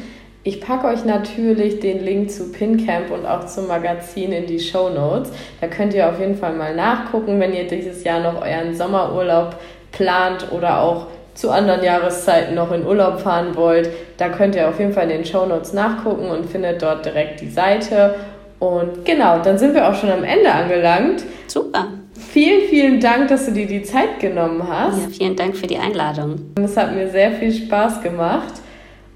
Ich 0.46 0.60
packe 0.60 0.88
euch 0.88 1.06
natürlich 1.06 1.80
den 1.80 2.04
Link 2.04 2.30
zu 2.30 2.52
PinCamp 2.52 3.10
und 3.10 3.24
auch 3.24 3.46
zum 3.46 3.66
Magazin 3.66 4.30
in 4.30 4.44
die 4.46 4.60
Show 4.60 4.90
Notes. 4.90 5.32
Da 5.62 5.68
könnt 5.68 5.94
ihr 5.94 6.06
auf 6.06 6.20
jeden 6.20 6.36
Fall 6.36 6.52
mal 6.52 6.76
nachgucken, 6.76 7.40
wenn 7.40 7.54
ihr 7.54 7.66
dieses 7.66 8.04
Jahr 8.04 8.20
noch 8.20 8.42
euren 8.42 8.76
Sommerurlaub 8.76 9.56
plant 9.90 10.52
oder 10.52 10.82
auch 10.82 11.06
zu 11.32 11.50
anderen 11.50 11.82
Jahreszeiten 11.82 12.54
noch 12.54 12.72
in 12.72 12.86
Urlaub 12.86 13.20
fahren 13.20 13.56
wollt. 13.56 13.88
Da 14.18 14.28
könnt 14.28 14.54
ihr 14.54 14.68
auf 14.68 14.78
jeden 14.78 14.92
Fall 14.92 15.04
in 15.04 15.16
den 15.16 15.24
Show 15.24 15.46
Notes 15.46 15.72
nachgucken 15.72 16.28
und 16.28 16.44
findet 16.44 16.82
dort 16.82 17.06
direkt 17.06 17.40
die 17.40 17.48
Seite. 17.48 18.14
Und 18.58 19.06
genau, 19.06 19.38
dann 19.38 19.56
sind 19.56 19.74
wir 19.74 19.88
auch 19.88 19.94
schon 19.94 20.10
am 20.10 20.24
Ende 20.24 20.52
angelangt. 20.52 21.24
Super. 21.46 21.88
Vielen, 22.12 22.68
vielen 22.68 23.00
Dank, 23.00 23.28
dass 23.28 23.46
du 23.46 23.52
dir 23.52 23.66
die 23.66 23.82
Zeit 23.82 24.20
genommen 24.20 24.68
hast. 24.68 25.00
Ja, 25.00 25.08
vielen 25.08 25.36
Dank 25.36 25.56
für 25.56 25.66
die 25.66 25.78
Einladung. 25.78 26.52
Es 26.62 26.76
hat 26.76 26.94
mir 26.94 27.08
sehr 27.08 27.32
viel 27.32 27.50
Spaß 27.50 28.02
gemacht. 28.02 28.60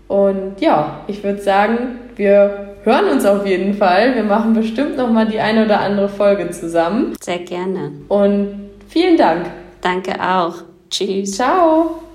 Und 0.08 0.60
ja, 0.60 1.00
ich 1.06 1.22
würde 1.22 1.40
sagen, 1.40 2.00
wir 2.16 2.74
hören 2.82 3.10
uns 3.10 3.24
auf 3.24 3.46
jeden 3.46 3.74
Fall. 3.74 4.14
Wir 4.14 4.24
machen 4.24 4.54
bestimmt 4.54 4.96
noch 4.96 5.10
mal 5.10 5.26
die 5.26 5.38
eine 5.38 5.64
oder 5.64 5.80
andere 5.80 6.08
Folge 6.08 6.50
zusammen. 6.50 7.14
Sehr 7.20 7.40
gerne. 7.40 7.92
Und 8.08 8.70
vielen 8.88 9.16
Dank. 9.16 9.46
Danke 9.80 10.14
auch. 10.20 10.54
Tschüss. 10.90 11.36
Ciao. 11.36 12.07